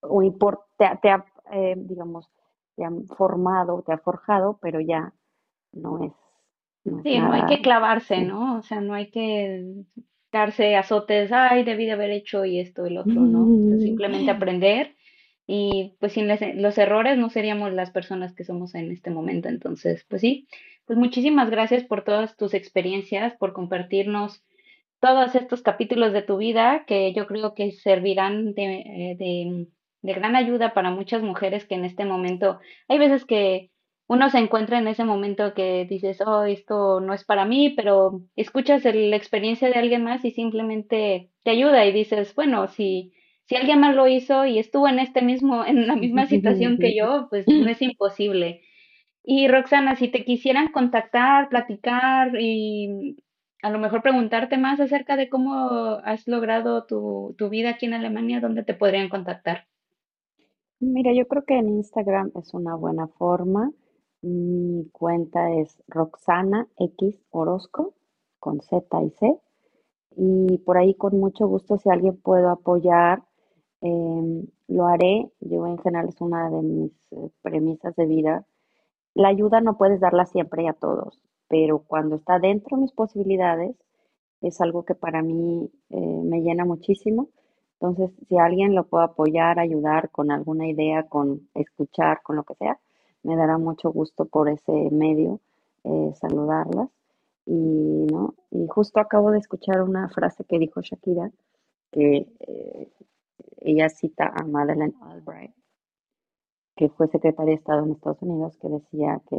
O 0.00 0.22
importa, 0.22 0.98
te, 1.00 1.10
ha, 1.10 1.24
eh, 1.52 1.74
digamos, 1.76 2.30
te 2.76 2.84
han 2.84 3.06
formado, 3.06 3.82
te 3.82 3.92
ha 3.92 3.98
forjado, 3.98 4.58
pero 4.60 4.80
ya 4.80 5.14
no 5.72 6.02
es. 6.02 6.12
sí, 7.02 7.18
no 7.18 7.32
hay 7.32 7.46
que 7.46 7.62
clavarse, 7.62 8.22
¿no? 8.22 8.58
O 8.58 8.62
sea, 8.62 8.80
no 8.80 8.94
hay 8.94 9.10
que 9.10 9.84
darse 10.32 10.76
azotes, 10.76 11.32
ay, 11.32 11.64
debí 11.64 11.86
de 11.86 11.92
haber 11.92 12.10
hecho 12.10 12.44
y 12.44 12.60
esto 12.60 12.86
y 12.86 12.90
lo 12.90 13.00
otro, 13.00 13.20
¿no? 13.20 13.78
simplemente 13.78 14.30
aprender 14.30 14.94
y 15.46 15.96
pues 15.98 16.12
sin 16.12 16.28
los 16.62 16.78
errores 16.78 17.18
no 17.18 17.28
seríamos 17.28 17.72
las 17.72 17.90
personas 17.90 18.32
que 18.34 18.44
somos 18.44 18.76
en 18.76 18.92
este 18.92 19.10
momento. 19.10 19.48
Entonces, 19.48 20.06
pues 20.08 20.20
sí, 20.20 20.46
pues 20.86 20.98
muchísimas 20.98 21.50
gracias 21.50 21.84
por 21.84 22.04
todas 22.04 22.36
tus 22.36 22.54
experiencias, 22.54 23.34
por 23.36 23.52
compartirnos 23.52 24.42
todos 25.00 25.34
estos 25.34 25.62
capítulos 25.62 26.12
de 26.12 26.22
tu 26.22 26.36
vida 26.36 26.84
que 26.86 27.12
yo 27.14 27.26
creo 27.26 27.54
que 27.54 27.72
servirán 27.72 28.54
de, 28.54 28.64
eh, 28.64 29.16
de, 29.18 29.68
de 30.02 30.12
gran 30.12 30.36
ayuda 30.36 30.74
para 30.74 30.90
muchas 30.90 31.22
mujeres 31.22 31.64
que 31.64 31.74
en 31.74 31.84
este 31.84 32.04
momento 32.04 32.60
hay 32.88 32.98
veces 32.98 33.24
que 33.24 33.70
uno 34.10 34.28
se 34.28 34.38
encuentra 34.38 34.78
en 34.78 34.88
ese 34.88 35.04
momento 35.04 35.54
que 35.54 35.86
dices, 35.88 36.20
oh, 36.20 36.42
esto 36.42 36.98
no 36.98 37.14
es 37.14 37.24
para 37.24 37.44
mí, 37.44 37.70
pero 37.70 38.22
escuchas 38.34 38.84
la 38.84 39.14
experiencia 39.14 39.68
de 39.68 39.78
alguien 39.78 40.02
más 40.02 40.24
y 40.24 40.32
simplemente 40.32 41.30
te 41.44 41.50
ayuda 41.52 41.86
y 41.86 41.92
dices, 41.92 42.34
bueno, 42.34 42.66
si, 42.66 43.12
si 43.44 43.54
alguien 43.54 43.78
más 43.78 43.94
lo 43.94 44.08
hizo 44.08 44.46
y 44.46 44.58
estuvo 44.58 44.88
en 44.88 44.98
este 44.98 45.22
mismo, 45.22 45.64
en 45.64 45.86
la 45.86 45.94
misma 45.94 46.26
situación 46.26 46.78
que 46.78 46.96
yo, 46.96 47.28
pues 47.30 47.46
no 47.46 47.70
es 47.70 47.80
imposible. 47.82 48.62
Y 49.22 49.48
Roxana, 49.48 49.96
si 49.96 50.08
te 50.08 50.24
quisieran 50.24 50.72
contactar, 50.72 51.48
platicar 51.48 52.32
y 52.38 53.16
a 53.62 53.70
lo 53.70 53.78
mejor 53.78 54.02
preguntarte 54.02 54.58
más 54.58 54.80
acerca 54.80 55.16
de 55.16 55.28
cómo 55.28 55.70
has 56.04 56.26
logrado 56.26 56.84
tu, 56.86 57.34
tu 57.38 57.48
vida 57.48 57.70
aquí 57.70 57.86
en 57.86 57.94
Alemania, 57.94 58.40
¿dónde 58.40 58.64
te 58.64 58.74
podrían 58.74 59.08
contactar? 59.08 59.66
Mira, 60.80 61.12
yo 61.14 61.26
creo 61.28 61.44
que 61.44 61.58
en 61.58 61.68
Instagram 61.68 62.32
es 62.34 62.54
una 62.54 62.74
buena 62.74 63.06
forma. 63.08 63.70
Mi 64.22 64.88
cuenta 64.92 65.50
es 65.52 65.76
Roxana 65.88 66.68
X 66.78 67.16
Orozco 67.30 67.94
con 68.38 68.60
Z 68.60 69.02
y 69.02 69.10
C. 69.10 69.40
Y 70.16 70.58
por 70.58 70.78
ahí 70.78 70.94
con 70.94 71.18
mucho 71.18 71.46
gusto, 71.48 71.78
si 71.78 71.90
alguien 71.90 72.16
puedo 72.18 72.50
apoyar, 72.50 73.22
em, 73.82 74.46
lo 74.68 74.86
haré. 74.86 75.30
Yo 75.40 75.66
en 75.66 75.78
general 75.78 76.08
es 76.08 76.20
una 76.20 76.50
de 76.50 76.62
mis 76.62 76.92
eh, 77.12 77.30
premisas 77.42 77.94
de 77.96 78.06
vida. 78.06 78.46
La 79.20 79.28
ayuda 79.28 79.60
no 79.60 79.76
puedes 79.76 80.00
darla 80.00 80.24
siempre 80.24 80.66
a 80.66 80.72
todos, 80.72 81.20
pero 81.46 81.80
cuando 81.80 82.16
está 82.16 82.38
dentro 82.38 82.78
de 82.78 82.84
mis 82.84 82.92
posibilidades, 82.92 83.76
es 84.40 84.62
algo 84.62 84.86
que 84.86 84.94
para 84.94 85.20
mí 85.20 85.70
eh, 85.90 86.22
me 86.24 86.40
llena 86.40 86.64
muchísimo. 86.64 87.28
Entonces, 87.74 88.12
si 88.26 88.38
alguien 88.38 88.74
lo 88.74 88.84
puede 88.84 89.04
apoyar, 89.04 89.58
ayudar 89.58 90.08
con 90.08 90.30
alguna 90.30 90.68
idea, 90.68 91.02
con 91.02 91.50
escuchar, 91.52 92.22
con 92.22 92.36
lo 92.36 92.44
que 92.44 92.54
sea, 92.54 92.78
me 93.22 93.36
dará 93.36 93.58
mucho 93.58 93.92
gusto 93.92 94.24
por 94.24 94.48
ese 94.48 94.72
medio 94.90 95.38
eh, 95.84 96.12
saludarlas. 96.14 96.88
Y, 97.44 98.06
¿no? 98.10 98.32
y 98.50 98.66
justo 98.68 99.00
acabo 99.00 99.32
de 99.32 99.38
escuchar 99.40 99.82
una 99.82 100.08
frase 100.08 100.44
que 100.44 100.58
dijo 100.58 100.80
Shakira, 100.80 101.30
que 101.92 102.26
eh, 102.38 102.88
ella 103.58 103.90
cita 103.90 104.32
a 104.34 104.46
Madeleine 104.46 104.94
Albright, 105.02 105.52
que 106.80 106.88
fue 106.88 107.08
secretaria 107.08 107.50
de 107.50 107.58
Estado 107.58 107.84
en 107.84 107.92
Estados 107.92 108.22
Unidos, 108.22 108.56
que 108.56 108.70
decía 108.70 109.20
que 109.28 109.36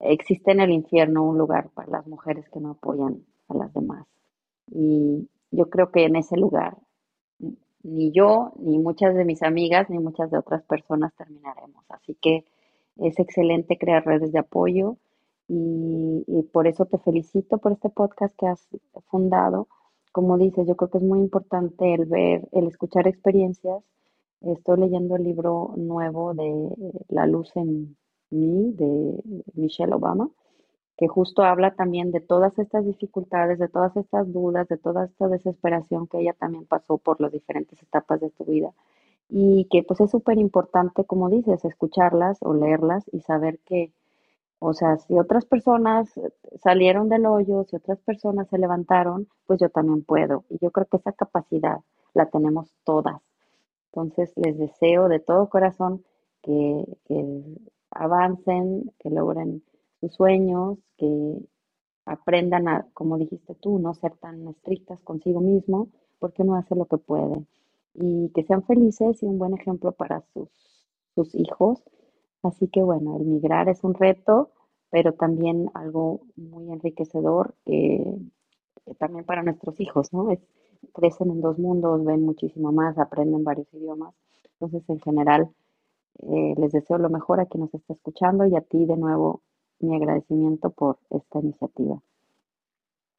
existe 0.00 0.52
en 0.52 0.60
el 0.60 0.70
infierno 0.70 1.24
un 1.24 1.38
lugar 1.38 1.70
para 1.70 1.88
las 1.88 2.06
mujeres 2.06 2.46
que 2.50 2.60
no 2.60 2.72
apoyan 2.72 3.24
a 3.48 3.54
las 3.54 3.72
demás. 3.72 4.06
Y 4.70 5.26
yo 5.50 5.70
creo 5.70 5.90
que 5.90 6.04
en 6.04 6.16
ese 6.16 6.36
lugar 6.36 6.76
ni 7.82 8.12
yo, 8.12 8.52
ni 8.58 8.78
muchas 8.78 9.14
de 9.14 9.24
mis 9.24 9.42
amigas, 9.42 9.88
ni 9.88 9.98
muchas 9.98 10.30
de 10.30 10.36
otras 10.36 10.62
personas 10.64 11.14
terminaremos. 11.16 11.82
Así 11.88 12.14
que 12.20 12.44
es 12.96 13.18
excelente 13.18 13.78
crear 13.78 14.04
redes 14.04 14.32
de 14.32 14.40
apoyo 14.40 14.98
y, 15.48 16.42
por 16.52 16.66
eso 16.66 16.84
te 16.84 16.98
felicito 16.98 17.56
por 17.56 17.72
este 17.72 17.88
podcast 17.88 18.36
que 18.36 18.48
has 18.48 18.68
fundado. 19.08 19.66
Como 20.12 20.36
dices, 20.36 20.68
yo 20.68 20.76
creo 20.76 20.90
que 20.90 20.98
es 20.98 21.04
muy 21.04 21.20
importante 21.20 21.94
el 21.94 22.04
ver, 22.04 22.46
el 22.52 22.66
escuchar 22.66 23.08
experiencias. 23.08 23.82
Estoy 24.42 24.80
leyendo 24.80 25.16
el 25.16 25.24
libro 25.24 25.74
nuevo 25.76 26.34
de 26.34 26.68
La 27.08 27.26
luz 27.26 27.50
en 27.56 27.96
mí, 28.30 28.72
de 28.72 29.22
Michelle 29.54 29.94
Obama 29.94 30.30
que 31.02 31.08
justo 31.08 31.42
habla 31.42 31.74
también 31.74 32.12
de 32.12 32.20
todas 32.20 32.58
estas 32.58 32.84
dificultades, 32.84 33.58
de 33.58 33.68
todas 33.68 33.96
estas 33.96 34.32
dudas, 34.32 34.68
de 34.68 34.78
toda 34.78 35.06
esta 35.06 35.28
desesperación 35.28 36.06
que 36.06 36.20
ella 36.20 36.32
también 36.34 36.66
pasó 36.66 36.98
por 36.98 37.20
las 37.20 37.32
diferentes 37.32 37.82
etapas 37.82 38.20
de 38.20 38.30
su 38.30 38.44
vida. 38.44 38.72
Y 39.28 39.66
que 39.70 39.82
pues 39.82 40.00
es 40.00 40.10
súper 40.10 40.38
importante, 40.38 41.04
como 41.04 41.30
dices, 41.30 41.64
escucharlas 41.64 42.38
o 42.42 42.54
leerlas 42.54 43.04
y 43.12 43.20
saber 43.20 43.58
que, 43.64 43.92
o 44.60 44.74
sea, 44.74 44.98
si 44.98 45.18
otras 45.18 45.46
personas 45.46 46.12
salieron 46.62 47.08
del 47.08 47.26
hoyo, 47.26 47.64
si 47.64 47.76
otras 47.76 47.98
personas 48.00 48.48
se 48.48 48.58
levantaron, 48.58 49.28
pues 49.46 49.60
yo 49.60 49.70
también 49.70 50.04
puedo. 50.04 50.44
Y 50.50 50.58
yo 50.60 50.70
creo 50.70 50.86
que 50.86 50.98
esa 50.98 51.12
capacidad 51.12 51.78
la 52.14 52.26
tenemos 52.30 52.72
todas. 52.84 53.22
Entonces 53.92 54.32
les 54.36 54.56
deseo 54.56 55.08
de 55.08 55.20
todo 55.20 55.50
corazón 55.50 56.02
que, 56.42 56.84
que 57.06 57.42
avancen, 57.90 58.90
que 58.98 59.10
logren 59.10 59.62
sus 60.00 60.14
sueños, 60.14 60.78
que 60.96 61.38
aprendan 62.06 62.68
a, 62.68 62.86
como 62.94 63.18
dijiste 63.18 63.54
tú, 63.54 63.78
no 63.78 63.92
ser 63.94 64.16
tan 64.16 64.48
estrictas 64.48 65.00
consigo 65.02 65.40
mismo, 65.40 65.88
porque 66.18 66.42
uno 66.42 66.56
hace 66.56 66.74
lo 66.74 66.86
que 66.86 66.96
puede. 66.98 67.44
Y 67.94 68.30
que 68.30 68.44
sean 68.44 68.64
felices 68.64 69.22
y 69.22 69.26
un 69.26 69.38
buen 69.38 69.52
ejemplo 69.54 69.92
para 69.92 70.22
sus, 70.32 70.48
sus 71.14 71.34
hijos. 71.34 71.82
Así 72.42 72.68
que 72.68 72.82
bueno, 72.82 73.18
el 73.18 73.26
migrar 73.26 73.68
es 73.68 73.84
un 73.84 73.92
reto, 73.94 74.50
pero 74.90 75.12
también 75.12 75.70
algo 75.74 76.22
muy 76.36 76.72
enriquecedor 76.72 77.54
eh, 77.66 78.16
también 78.98 79.24
para 79.24 79.42
nuestros 79.42 79.78
hijos, 79.80 80.12
¿no? 80.12 80.30
Es, 80.30 80.40
crecen 80.94 81.30
en 81.30 81.40
dos 81.40 81.58
mundos, 81.58 82.04
ven 82.04 82.22
muchísimo 82.22 82.72
más, 82.72 82.98
aprenden 82.98 83.44
varios 83.44 83.72
idiomas. 83.72 84.14
Entonces, 84.54 84.88
en 84.88 85.00
general, 85.00 85.48
eh, 86.20 86.54
les 86.58 86.72
deseo 86.72 86.98
lo 86.98 87.10
mejor 87.10 87.40
a 87.40 87.46
quien 87.46 87.62
nos 87.62 87.74
está 87.74 87.94
escuchando 87.94 88.46
y 88.46 88.54
a 88.56 88.60
ti 88.60 88.84
de 88.86 88.96
nuevo 88.96 89.42
mi 89.80 89.96
agradecimiento 89.96 90.70
por 90.70 90.98
esta 91.10 91.40
iniciativa. 91.40 92.00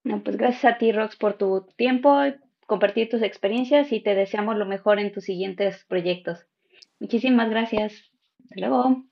No, 0.04 0.24
pues 0.24 0.38
gracias 0.38 0.66
a 0.66 0.78
ti, 0.78 0.92
Rox, 0.92 1.16
por 1.16 1.34
tu 1.34 1.66
tiempo, 1.78 2.18
compartir 2.68 3.10
tus 3.10 3.22
experiencias 3.22 3.92
y 3.92 4.02
te 4.02 4.16
deseamos 4.16 4.58
lo 4.58 4.66
mejor 4.66 5.00
en 5.00 5.12
tus 5.12 5.26
siguientes 5.26 5.86
proyectos. 5.88 6.46
Muchísimas 7.00 7.50
gracias. 7.50 8.12
Hasta 8.44 8.60
luego. 8.60 9.04